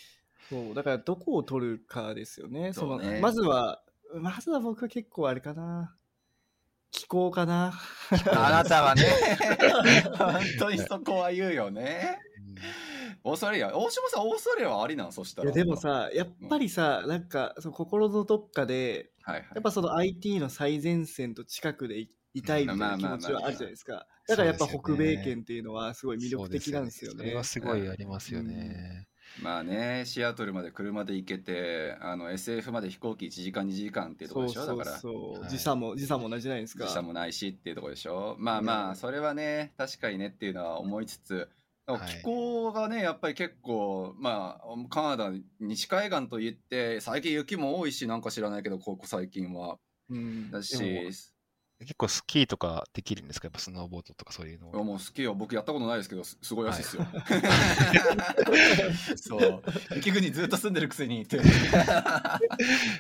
[0.49, 2.73] そう、だからどこを取るかですよね。
[2.73, 3.83] そのそうねまずは、
[4.15, 5.97] まずは僕は結構あれかな。
[6.91, 7.73] 気候かな。
[8.11, 9.03] あなたはね。
[10.19, 12.19] 本当にそこは言うよね
[13.25, 15.13] オーストラリア大島さんオーストラリアはありなん？
[15.13, 15.47] そしたら。
[15.47, 19.47] いやでもさ、やっぱりさ、なんかその心のどっかで、はいはい。
[19.55, 24.07] やっぱその IT の最前線と近くでいいたいみたいな気持ちはあるじゃないですか。
[24.29, 27.19] だからやっぱ北米圏っていうのはすごい魅力的なんですよね。
[27.19, 27.45] それは。
[27.45, 29.07] すごいありますよね。
[29.43, 34.67] まあねシアトルまで車で行けてあの SF まで飛行機1時間2時間っていうところでしょ？
[34.67, 35.51] そうそうだからそう、はい。
[35.51, 36.87] 時差も時差も同じじゃないですか。
[36.87, 38.37] 時差もないしっていうところでしょ？
[38.39, 41.49] まあまうんあそれはね確かにねっていうのは思いつつはい
[42.05, 45.31] 気候がねやっぱり結構まあカナダ
[45.61, 49.79] 西海岸といって最近雪も多いしなんか知らないけどここ最近は。
[50.09, 50.51] うん。
[50.51, 51.11] だし
[51.83, 53.47] 結構スキーとかできるんですか？
[53.47, 54.85] やっぱスノーボードとかそういうのは。
[54.85, 57.07] もう好きよ僕やったことないですけどすすごいらしいですよ、
[59.17, 59.63] そう。
[59.97, 61.39] 雪国ずっと住んでるくせにって。
[61.39, 62.39] これやっ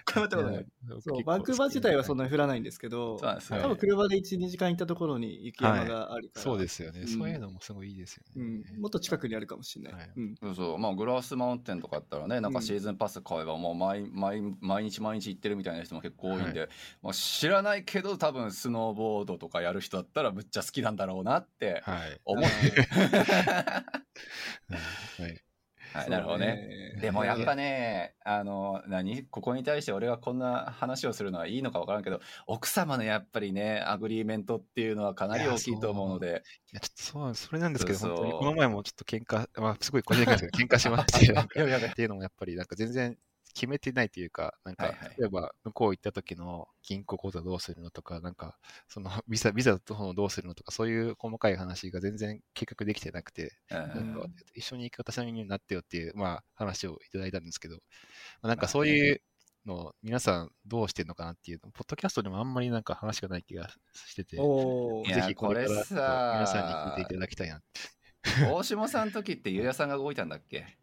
[0.04, 0.66] たことない。
[1.00, 2.22] そうバンクーバー自体はそんな。
[2.22, 7.08] なに降らないんですけど、多分車で1、2時間行ったところに雪山があるから、そうですよね、うん。
[7.08, 8.44] そういうのもすごいいいですようね。
[8.44, 9.94] ん、もっと近くにあるかもしれない。
[9.94, 10.10] はい。
[10.16, 10.34] うん。
[10.40, 16.68] そうそうまあグラスマウンテンとかやったらねなんかシーズンパス買えばもう毎毎毎日毎日行ってるみたいな人も結構多いんで、
[17.02, 22.20] まあ、知らないけど多分スノーボードとかやる人だったらむっちゃ好きなんだろうなってはい。
[22.24, 22.82] 思ってる、
[25.20, 25.42] はい。
[25.92, 26.96] はい、なるほどね。
[27.00, 29.24] でもやっぱね、あの、何？
[29.24, 36.42] ここに対して俺がこんな話をするのはいいのか分からんけど、奥様のやっぱりね、 agreement っていうのはかなり大きいと思うので、
[36.72, 38.16] いや、ちょっとそう、それなんですけど、そうそう。
[38.16, 43.18] 本当にこの前もちょっと喧嘩、まあ、すごい個人的ですけど、喧嘩しまして、 なんかやべやべっていうのもやっぱり、なんか全然
[43.54, 45.16] 決めてないというか、なんか、はいはい。
[45.18, 53.52] 例えば、向こう行った時の銀行口座どうするのとか、なんか、その、 ビザ、ビザとのどうするのとか、そういう細かい話が全然計画できてなくて、
[54.54, 57.80] 一緒に行く私の身になってよっていう、まあ、話をいただいたんですけど、ま
[58.42, 59.22] あなんかそういう
[59.66, 64.42] のを皆さんどうしてるのかなっていうの、ポッドキャストでもあんまりなんか話がない気がしてて、ぜ
[65.28, 68.02] ひこれから皆さんに聞いていただきたいなって。
[68.52, 70.78] 大下さんの時ってゆうやさんが動いたんだっけ？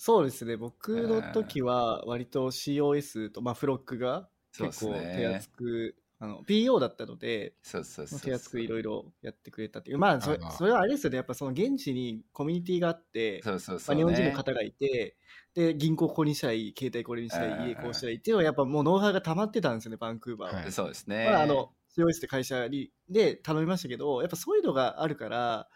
[0.00, 13.98] そうですね、僕の時は割と COS と、まあ、フロックが結構手厚く、あの PO だったので、そうそうそう手厚くいろいろやってくれたっていう、まあそれそれはあれですよね、やっぱその現地にコミュニティがあって、そうそうまあ、そう、ね。
[13.98, 15.16] 日本人の方がいて、
[15.54, 20.56] で、銀行ここにしたらいい、携帯これにしたらい家こうしたらいいっていうのは、やっぱもうノウハウが溜まってたんですよね、バンクーバーは。
[20.60, 20.72] はい。
[20.72, 21.16] そうですね。
[21.22, 25.68] まあ、あの、COS って会社にで頼みましたけど、やっぱそういうのがあるから、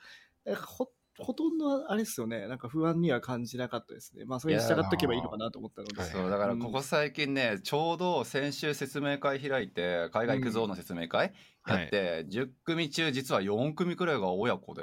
[0.45, 0.63] なんか
[1.23, 4.25] ほほとんどあれですよね、なんか不安には感じなかったですね。
[4.25, 6.01] まあ、それに従っとけばいいのかなと思ったので。
[6.01, 11.33] はいそうだからここ最近ね、ちょうど先週説明会開いて海外行くぞの説明会
[11.67, 14.83] やって、10組中実は4組くらいが親子で、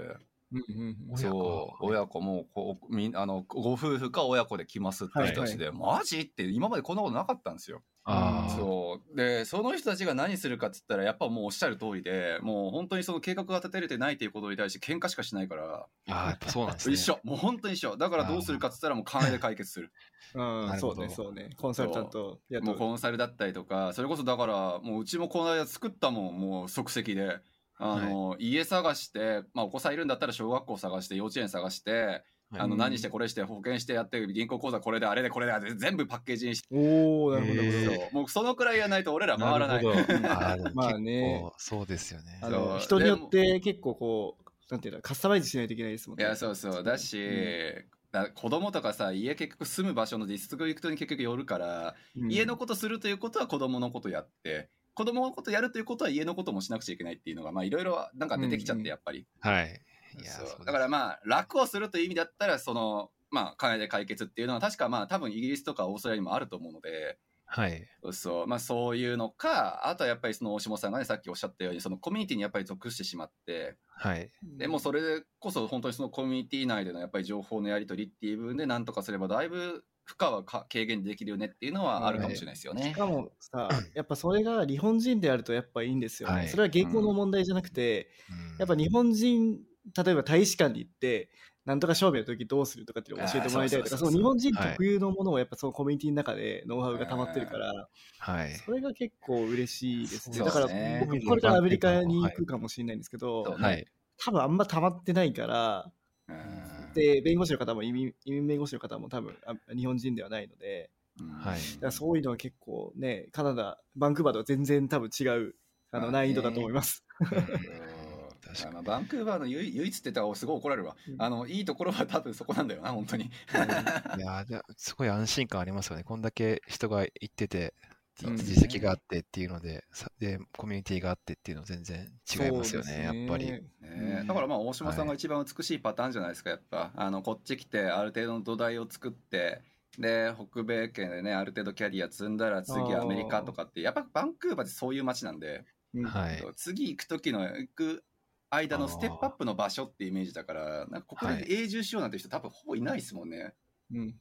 [1.15, 1.85] そう。
[1.85, 6.21] 親子もこうみんあのご夫婦か親子で来ますって人たちで、マジ？
[6.21, 7.83] って今までこんなことなかったんですよ。
[8.03, 9.15] ああ、そう。
[9.15, 16.95] でその人たちが何するかっつったらやっぱもうおっしゃる通りでもう本当にその計画が立てれてないということに対して喧嘩しかしないから、あーやっぱそうなんですね。
[16.97, 17.19] 一緒。
[17.23, 17.97] もう本当に一緒。
[17.97, 19.91] だからどうするかっつったらもう金で解決する。
[20.33, 20.43] う。
[20.43, 21.51] んそうね、そうね。
[21.57, 27.39] コンサルタントやもうコンサルだったりとかそれこそだからもううちもこの間作ったもんもう即席で
[27.79, 32.77] あの、家探して、まあ、お子さんいるんだったら小学校探して幼稚園探して、あのうん。
[32.79, 38.19] 何してこれして保険してやって銀行口座これであれでこれであれで全部パッケージにして、おおなるほど、なるほど。
[38.19, 39.83] もうそのくらいやらないと俺ら回らない。
[39.83, 39.99] るほど。
[39.99, 42.39] あーでもまあ結ね構そうですよね。
[42.41, 46.25] あの人によって結構こう、なんていうの、カスタマイズしないといけないですもんね。
[46.25, 46.83] いやそうそう。
[46.83, 52.31] だし、うだ子供とかさ家結局住む場所のディストリクトに結局よるから、うん。
[52.31, 59.81] 家のことするということは子供のことやって子供のことやるということは家のこともしなくちゃいけないっていうのがまあいろいろなんか出てきちゃっうんうんてやっぱり、はい。
[60.21, 67.87] いやそうそうですだからまあ楽をするという意味だったらそのまあ金で解決っていうのは確かまあ多分イギリスとかオーストラリアにもあると思うのではい。
[68.11, 74.29] そうまあそういうのかあとはやっぱりその大下さんがねさっきおっしゃったようにそのコミュニティにやっぱり属してしまってはい。
[74.57, 75.01] でもうそれ
[75.39, 82.91] こそ本当にそのコミュニティ内でのやっぱり情報のやり取りっていう部分で何とかすればだいぶ負荷はか軽減できるよねっていうのはあるかもしれないですよねし。
[82.93, 86.35] かもさ、 やっぱそれが日本人であるとやっぱいいんですよね。
[86.35, 89.59] はいそれは言語の問題じゃなくて、うんやっぱ日本人、
[90.03, 91.29] 例えば大使館に行って、
[91.65, 97.87] なんとか証明の時どうするとかっていうのを教えてもらいたいとか、そ日本人特有のものをやっぱそのコミュニティの中でノウハウが溜まってるから、
[98.17, 98.55] はい。
[98.55, 100.37] それが結構嬉しいですね。
[100.37, 100.67] そうだから
[100.99, 103.85] 僕これからアメリカに行くかもしれないんですけど、はい。
[104.17, 105.91] 多分あんま溜まってないから、
[106.27, 111.59] うんで、弁護士の方も移民移民弁護士の方も多分あ日本人ではないので、うんはい。
[111.59, 115.55] だからそういうのは結構ね、カナダ、バンクーバーとは全然多分違う
[115.91, 117.03] あの難易度だと思います。
[117.19, 118.73] 確かに。
[118.73, 121.21] まあバンクーバーの唯唯一って言ったらすごい怒られるわ、うん。
[121.21, 123.25] あのいいところは多分そこなんだよな本当に。
[123.25, 124.45] いや
[124.77, 126.03] すごい安心感ありますよね。
[126.03, 127.88] こんだけ人が行ってて、うん
[128.27, 133.45] 実績があってっていうので、さで、コミュニティがあってっていうの全然違いますよね、そうですやっぱり。
[133.45, 136.91] ねうんだからまあ大島さんが一番美しいパターンじゃないですかやっぱ。
[136.95, 139.61] あのこっち来てある程度の土台を作って
[139.97, 146.05] で北米圏でねある程度キャリア積んだら次アメリカとかってやっぱバンクーバーってそういう街なんで、うん。
[146.05, 146.43] はい。
[146.55, 148.03] 次行く時の行く
[148.49, 151.37] 間のステップアップの場所ってイメージだからなんかここはい。
[151.43, 153.53] で永住しようなんて人多分ほぼいないですもんね、
[153.91, 154.15] うんうん。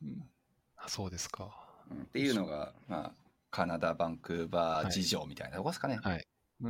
[0.76, 1.50] あそうですか。
[1.90, 2.02] うん。
[2.02, 3.12] っていうのがまあ
[3.50, 6.26] カナダバンクーバー事情みたいなとこですかね、はい。
[6.62, 6.64] え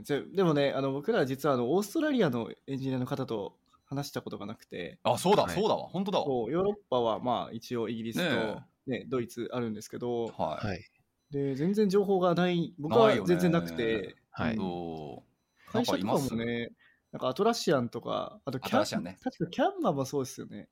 [0.00, 3.56] ーじゃでもね、あの僕ら実はあのオーストラリアのエンジニアの方と
[3.86, 5.54] 話したことがなくて、あそうだ、はい。
[5.54, 5.88] そうだわ。
[5.88, 6.26] 本当だわ。
[6.26, 10.84] ヨーロッパはまあ一応イギリスと、ねねドイツあるんですけど、はい、はい。
[11.30, 14.56] で全然情報がない、僕は全然なくて、はい。
[15.66, 16.70] 会社とかなんかいもね、
[17.12, 19.18] なんかアトラシアンとか、あとキャンね。
[19.22, 20.68] 確かキャンバーもそうですよね。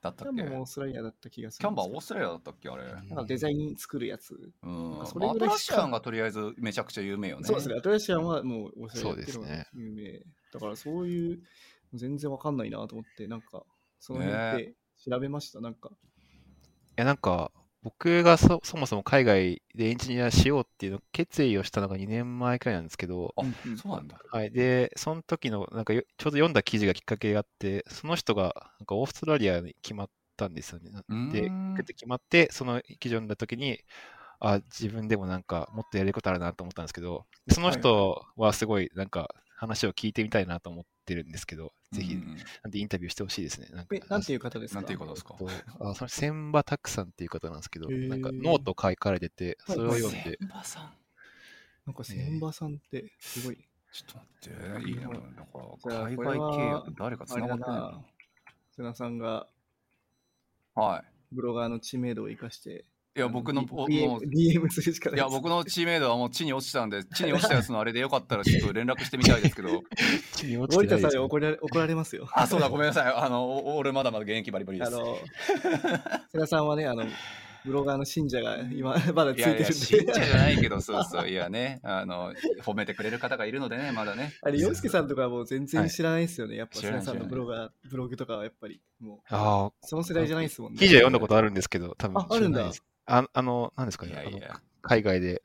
[0.00, 0.36] だったっけ？
[0.36, 1.74] キャンバーもオーストラリアだった気がすキャン。
[1.74, 2.84] バーオーストラリアだったっけあれ？
[2.84, 4.52] なんかデザイン作るやつ。
[4.62, 5.06] うん。
[5.06, 7.44] それぐらいアトラシアンがとりあえずめちゃくちゃ有名よね。
[7.44, 10.22] そうですね、アトラシアンはもうオーストラリアっていうのが有名。
[10.52, 11.40] だからそういう、
[11.94, 13.64] 全然わかんないなと思って、なんか、
[13.98, 14.74] その辺って
[15.10, 15.90] 調べました、なんか。
[15.90, 15.94] い
[16.96, 17.50] や、なんか、
[17.82, 23.42] 僕がそそもそも海外でエンジニアしようっていうの決意をしたのが2年前くらいなんですけど、あ
[23.76, 24.18] そうなんだ。
[24.30, 24.50] はい。
[24.50, 30.90] で、その時の、なんかよ、ちょうど読んだ記事がきっかけがあって、その人が、なんかオーストラリアに決まったんですよね。
[31.30, 33.80] で、決まって、その記事を読んだ時に、
[34.40, 43.68] あ、自分でもなんか、もっとやれることあるなと思ったんですけど、その人はすごい、なんか、話を聞いてみたいなと思ってるんですけど、ぜひ、うんうんなんでインタビューしてほしいですね。
[43.72, 44.80] なんかえ、なんていう方ですか？
[44.80, 45.34] なんていうことですか？
[45.34, 45.48] と
[45.80, 50.92] あその千葉拓さんっていう方なんですけど、なんかノート書かれてて、それを読んで、千葉さん。
[51.86, 53.56] なんか千葉さんって、すごい。
[53.90, 54.88] ちょっと待って。
[54.90, 55.08] いいな。
[55.08, 58.00] だか海外契約誰か繋がってるあれのだ
[58.76, 59.46] 瀬名さんが
[60.74, 61.04] はい。
[61.32, 62.84] ブロガーの知名度を生かして
[63.16, 69.82] いや、僕の、D- もう DM, するしかないいや、僕の知名度はもう地に落ちたんで、地に 落ちたやつのあれでよかったらちょっと連絡してみたいですけど、
[70.36, 72.28] 地に落ち森てないですね田さんに怒られ怒られますよ。
[72.32, 73.12] あ、そうだ、ごめんなさい。
[73.12, 74.88] あの、お俺まだまだ現役バリバリです。
[74.88, 75.18] あの、
[76.32, 77.04] 世良さんはね、あの、
[77.64, 79.74] ブロガーの信者が今、 まだついやいや、いてるんで。
[79.74, 82.32] 信者じゃないけど、そうそう、いやね、あの、
[82.62, 84.32] 褒めてくれる方がいるのでね、まだね。
[84.42, 86.56] あれ、洋介さんとかはもう全然知らないですよね。
[86.56, 90.78] やっぱ、知らない世良さんのブロガー、ブログとかはやっぱり、もう、ああ、その世代じゃないですもんね。
[90.78, 94.50] 記事は読んだことあるんですけど、多分ああるんだ知らないですああの、なんですかね、いやいや。
[94.50, 95.42] あの海外で、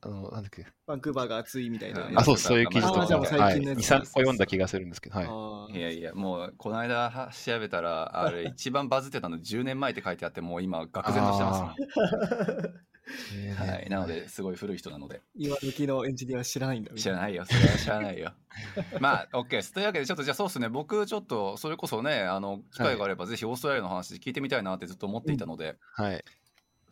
[0.00, 2.10] あの、なんだっけ、バンクーバーが暑いみたいな。
[2.16, 5.78] あ、そう、そういう記事とか、はい、2、近のやつ3個読んだ気がするんですけど、はい。
[5.78, 11.62] いやいや、もう、この間は調べたら、あれ、一番バズってたの10年前って書いてあって、もう今、愕然としてます。
[11.62, 11.74] もん。
[13.34, 13.72] えー。
[13.72, 16.94] はい、なので、すごい古い人なので、今時のエンジニアは知らないんだ。
[16.94, 18.32] 知らないよ、それは知らないよ。
[19.00, 19.72] まあ、OK です。
[19.72, 26.24] というわけで、ちょっとじゃあそうですね、僕、ちょっと、それこそね、あの、機会があれば、ぜひオーストラリアの話聞いてみたいなってずっと思っていたので、はい。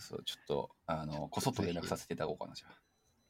[0.01, 2.69] そう、ちょっと、あの、こそっと連絡させていただこうかな、じゃ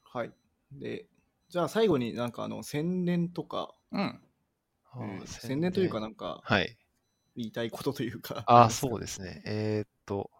[0.04, 0.32] はい。
[0.72, 1.06] で、
[1.48, 3.98] じゃあ最後になんかあの、宣伝とか、あ。
[3.98, 4.20] うん。
[4.92, 6.76] あーえー宣伝というかなんか、はい。
[7.36, 8.44] 言いたいことというか。
[8.46, 9.42] ああ、そうですね。
[9.46, 10.30] えーっと、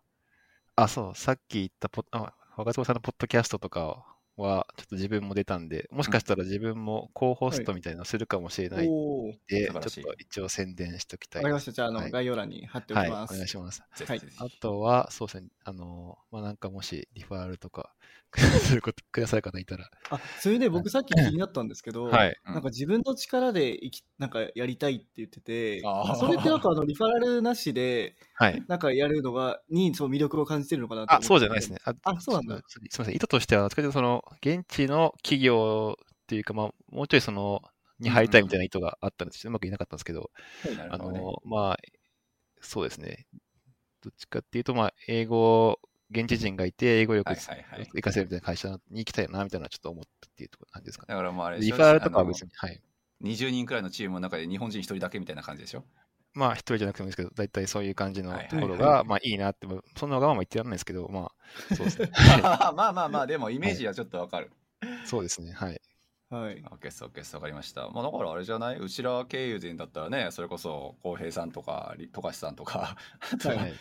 [0.77, 4.10] あ、そう、さっき言ったポッ、あ、若坪さんのポッドキャストとか
[4.41, 11.43] は、ちょっと自分も出たんで、もしかしたら自分もコーホストみたいなのするかもしれないんおーで、素晴らしいちょっと一応宣伝しときたい。
[11.43, 11.73] わかりました。
[11.73, 13.35] じゃあ、あの、はい概要欄に貼っておはい、おきます。
[13.35, 13.83] 願いします。
[14.05, 14.45] はいぜひぜひ。
[14.45, 17.95] あとは、そうですね、あの、まあ、なんかもしリファールとか
[18.31, 22.29] くださることくださる方いたら、あ、それで僕さっき気になったんですけど、はい。
[22.47, 28.61] うんなんか自分の力で生き、なんかやりたいって言っててそれってなんかあの、リファラルなしで、はい。
[28.67, 31.79] なんかやるのが、にそう魅力を感じてるのかなあ、てそうじゃないですね。
[31.85, 33.15] あ、あそうなんだすみません。
[33.15, 37.63] 意図としては、その、現地の企業っていうか、まあ、もうちょいその、
[38.01, 40.31] に入りたいみたいな意図があったんですけど、うまくいなかったんですけど、
[40.65, 41.21] あなるほどね。
[41.21, 41.77] の、まあ、
[42.61, 43.27] そうですね。
[44.03, 45.79] どっちかっていうと、まあ、英語、
[46.11, 47.87] 現地人がいて、英語力はいはいはい。
[47.87, 51.07] 活かせるみたいな会社に行きたいな、みたいなちょっと思ったっていうところなんですかね。
[51.09, 52.81] だからもうあれ、リファールとかは別に、はい。
[53.23, 55.85] 20人くらいのチームの中で日本人一人だけみたいな感じでしょ？
[56.33, 61.31] まあ、一人じゃなくてもいいですけど、大体そういう感じのはいところはいが、まあ、いいなって、まあそんなわがまま言ってやらないですけど、ま
[61.71, 62.11] あ、そうですね。
[62.43, 64.51] まあまあまあ、でもイメージはちょっとわかる。
[65.05, 65.53] そうですね。
[65.53, 65.81] はい。
[66.31, 66.63] はい。
[66.63, 67.89] OK です、OK です、わかりました。
[67.91, 68.77] まあだからあれじゃない？
[68.79, 72.97] うちら経由人だったらね、それこそ浩平さんとか、り富樫さんとか、
[73.45, 73.75] はい。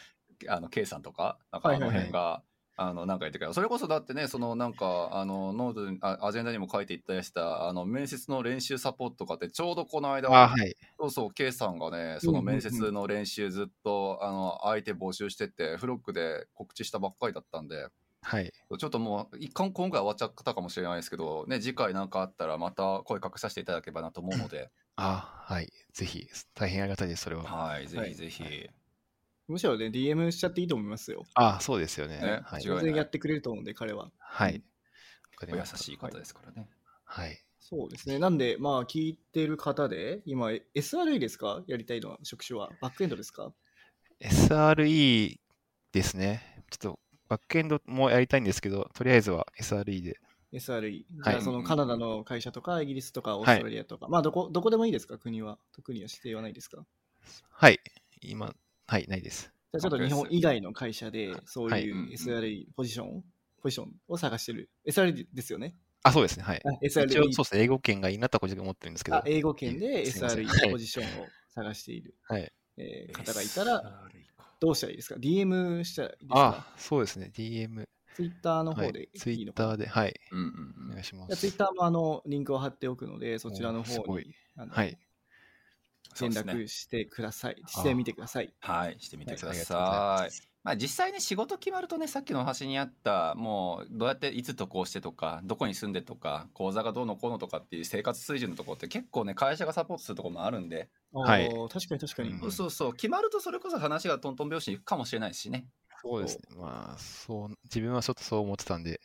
[0.48, 2.44] あの K さんとか、なんかあのはいはいはい辺が、
[2.82, 10.78] あのなんか言ってくれそれこそだってね、そのなんかあのノートにあアジェンダにも書いていったりしたあの面接の練習サポートとかってちょうどこの間、あ、はい。
[10.98, 17.88] そうそう K さんがね、その面接の練習ずっと、あの相手募集してて、ブログで告知したばっかりだったんで、
[18.22, 18.54] はい。
[18.78, 25.70] ちょっともう一貫今回終わっちゃったかもしれないですけど、ね、次回なんかあったらまた声かけさせていただければなと思うので、あ、はい。
[25.92, 27.44] ぜひ、大変ありがたいです、それは。
[27.44, 28.44] はい、ぜひぜひ。
[28.44, 28.70] はい
[29.50, 31.26] むしろね、DM しちゃっていいと思いますよ。
[31.34, 32.20] あ、そうですよね。
[32.20, 34.12] ねはい全然やってくれると思うんで、彼は。
[34.20, 34.56] はい。
[34.56, 34.64] うん
[35.52, 36.70] お優しい方ですからね。
[37.06, 37.40] はい。
[37.62, 38.20] そうですね。
[38.20, 41.64] なんで、まあ、聞いてる方で、今、SRE ですか？
[41.66, 42.72] やりたいのは、職種は。
[42.82, 43.54] バックエンドですか
[44.20, 45.40] ？SRE
[45.94, 46.64] ですね。
[46.70, 50.20] ちょっと、バックエンドもやりたいんですけど、とりあえずは SRE で。
[50.52, 51.06] ?SRE。
[51.06, 55.18] じはいゃあ、そのカナダの会社とか、イギリスとか、オーストラリアとか、まあ、どこ、どこでもいいですか？
[55.18, 55.58] 国は。
[55.72, 56.86] 特には指定はないですか？
[57.50, 57.80] はい。
[58.22, 58.54] 今、
[58.90, 59.52] はい、ないです。
[59.72, 63.24] じゃあ、ちょっと日本以外の会社で、そうはいいう SRE ポジション、
[63.62, 64.70] ポジションを探してる。
[64.88, 65.76] SRE ですよね？
[66.02, 66.44] あ、そうですね。
[66.44, 66.62] はい。
[66.66, 67.62] あ一応、SRE そうですね。
[67.62, 69.18] 英語圏がいいなとは個人的に思ってるんですけど。
[69.18, 72.52] あ英語圏で SRE ポジションを探している、はい。
[72.78, 74.10] えー方がいたら、
[74.60, 76.36] どうしたらいいですか ?DM したらいいですか？
[76.36, 77.32] あ、そうですね。
[77.34, 77.88] DM。
[78.16, 79.10] ツイッターのはい方で。
[79.16, 79.74] ツイいいのかな？
[79.74, 80.20] ッターで、はい。
[80.32, 81.58] うんうんうんお願いしまじゃあツイッす。
[81.60, 84.98] ターもあのリンクを貼っておくので、そちらの方おーすごいにあのはい。
[86.22, 87.62] 連絡してください。
[87.68, 88.54] してみてください。
[88.60, 90.50] はい、してみてくだありがとうございさい。
[90.62, 102.32] まあ、実際ね仕事決まるとねさっきのお話にあったもうどうやっていつ渡航してとかどこに住んでとか口座がどうのこうのとかっていう生活水準のところって結構ね会社がサポートするところもあるんで、はい確かに確かに。
[102.32, 105.66] うんそうそう決まるとそれこそ話がトントン拍子にいくかもしれないしね
[106.02, 106.44] そうですね。
[106.58, 109.02] まあ、そう、自分はちょっとそう思ってたんで、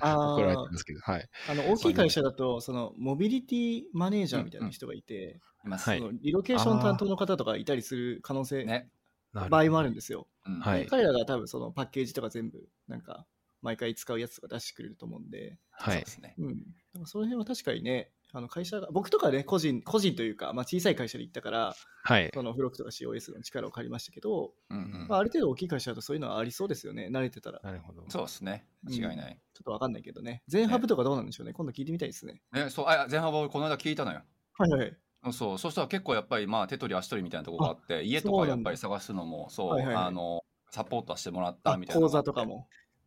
[0.00, 1.28] 怒られてますけど、はい。
[1.48, 8.90] あの大きい会社だと、そのモビリティマネージャーみたいな人がいて、います、はいそのリロケーション担当の方とかいたりする可能性、ね、
[9.32, 10.26] 場合もあるんですよ。
[10.46, 13.26] うんはい彼らが多分そのパッケージとか全部、なんか、
[13.62, 16.10] 毎回使うやつとか出してくれると思うんで、はいそうで。
[16.10, 16.56] すねうん。
[16.56, 16.62] だ
[16.94, 22.30] からその辺は確かにね、あの会社が、僕とかね、個人、個人というか、まあ、小さい会社で行ったから、はい。
[22.34, 27.60] そのフロックとか COS の力を借りましたけど、うんうんまあ、ある程度大きい会社だとそういうのはありそうですよね、慣れてたら。
[27.62, 28.04] なるほど。
[28.08, 30.42] そうですね間違いない、ちょっとわかんないけどね。
[30.48, 31.52] 全ハブとかどうなんでしょうね。
[31.52, 32.42] 今度聞いてみたいですね。
[32.52, 34.22] ねそうあ前半はこの間聞いたのよ
[34.54, 34.96] はいはい。
[35.32, 40.44] そうそしたら結構やっぱりまあ手取り足取りみたいなところがあって家とかやっぱり探すのもそう、はいはいはいあの
[40.74, 42.26] サポートはしてもらったあみたいなの講があって。
[42.30, 42.66] 座とかも。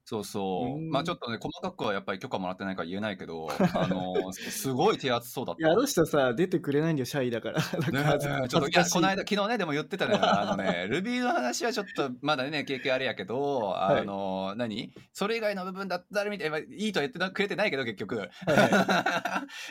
[0.10, 0.80] そうそうう。
[0.80, 5.62] んまあちょっとね、細かくはやっぱり許可もらってないから言えないけど、 あの、すすごい手厚そうだった。
[5.62, 7.60] いや、あの人さ、出てくれないんだよ、シャイだから。
[7.62, 14.93] かちょっといやこの間、昨日ね、でも言ってたね、あのね、 Ruby の話はちょっとまだね、経験あれやけど、あの、何？
[15.12, 18.18] それ以外の部分だったらみたいな、いいとは言ってなくれてないけど、結局。
[18.18, 18.30] はい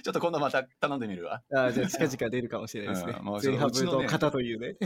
[0.02, 1.40] ちょっと今度また頼んでみるわ。
[1.54, 3.40] あじゃあ、近々出るかもしれないですねうんもう。
[3.40, 4.76] 全ハブうちのというね。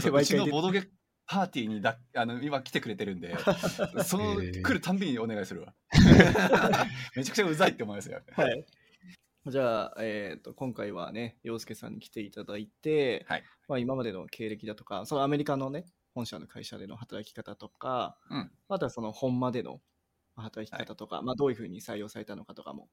[1.31, 3.37] パーティーにだあの今来てくれてるんで、
[4.05, 5.72] その来るたんびにお願いするわ。
[7.14, 8.20] めちゃくちゃうざいって思いますよ。
[8.33, 8.66] はい。
[9.47, 19.81] じゃあ、えー、と今回はね、洋介さんに来ていただいて、はいまあ、今までの経歴だとか、そのアメリカのね、本社の会社での働き方とか、うんあとはその本間での
[20.35, 22.89] 働き方とか、まあ、どういうふうに採用されたのかとかも、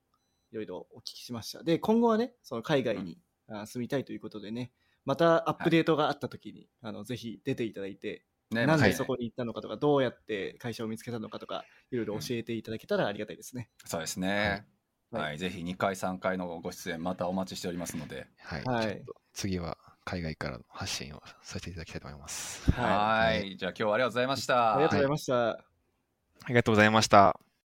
[0.52, 1.64] いろいろお聞きしました。
[1.64, 3.18] で、今後はね、その海外に、
[3.48, 4.72] あ住みたいということでね、
[5.08, 13.70] またアップデートがあったときに、あのぜひ出ていただいて、ねなんはいでそこに行ったのかとか、どうやって会社を見つけたのかとか、いろいろ教えていただけたらありがたいですね。
[13.86, 14.68] そうですね。
[15.10, 18.28] はいはい、ぜひ2回、3回のご出演、またお待ちしておりますので。
[18.40, 18.64] はい。
[18.66, 19.02] はい
[19.34, 22.72] 次は海外からの発信をさせていただきたいと思います。
[22.72, 24.74] はいはいじゃあ今日はありがとうございました。
[24.74, 25.50] ありがとうございました。
[25.50, 25.66] あ
[26.50, 27.47] りがとうございました。